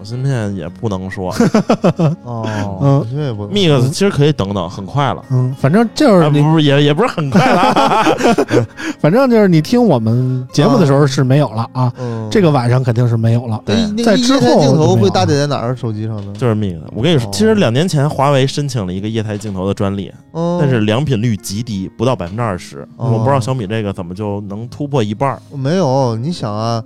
[0.00, 1.30] 小芯片也不能说
[2.24, 5.22] 哦，嗯片也不，Mix 其实可以等等，很快了。
[5.30, 8.04] 嗯，反正就是不是也也不是很快了啊，
[8.98, 13.60] 反正就是你听我们节目的时候是没有了啊，嗯，这个晚上肯定是没有了。
[13.66, 15.76] 对在之后液态镜头会搭载在哪儿？
[15.76, 16.32] 手机上呢？
[16.38, 16.80] 就是 Mix。
[16.96, 22.88] 我跟你说，哦其实两年前华为申请了一个液态镜头的专利，嗯，但是良品率极低，不到百分之二十。
[22.96, 26.16] 哦我不知道小米这个怎么就能突破一半儿，没有。
[26.16, 26.82] 你想啊，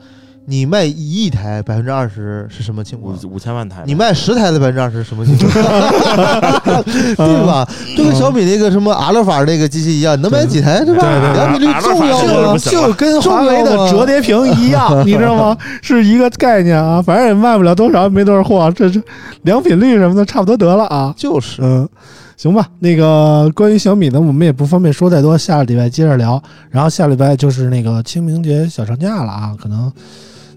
[0.47, 3.16] 你卖一亿台，百分之二十是什么情况？
[3.24, 3.82] 五五千万台。
[3.86, 5.55] 你卖十台的百分之二十是什么情况？
[6.84, 7.66] 对吧？
[7.97, 11.03] 就跟小米那个什么阿尔法那个机器一样，能买几台对吧？
[11.32, 15.57] 良品率重要吗就跟华为的折叠屏一样，你知道吗？
[15.80, 19.01] 是一个概念啊，反正也卖不了多少，没多少货，这这
[19.42, 21.14] 良品率什么的差不多得了啊。
[21.16, 21.88] 就是，嗯，
[22.36, 26.42] 行吧，那个关于小米呢，我们也不方便说太多，下个礼拜接着聊。
[26.70, 29.90] 然后下礼拜就是那个清明节小长假了啊，可能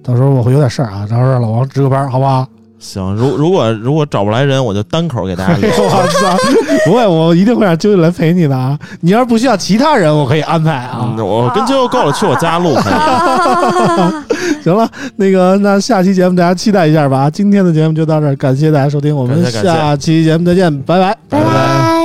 [0.07, 2.47] 到时候我会有点事儿啊，到时候让老王值个班，好不好？
[2.79, 5.69] 行，如如果如果找不来人，我就单口给大家 聊。
[5.69, 6.37] 我操，
[6.85, 8.77] 不会，我一定会让啾啾来陪你的啊。
[9.01, 10.99] 你要是不需要其他人，我可以安排啊。
[11.01, 12.75] 嗯，我跟舅够了，去我家录。
[14.63, 14.87] 行了，
[15.17, 17.29] 那个那下期节目大家期待一下吧。
[17.29, 21.17] 今天的节目就到这儿，感谢大家收听，我们下期节目再见，拜拜。
[21.29, 21.96] 拜拜。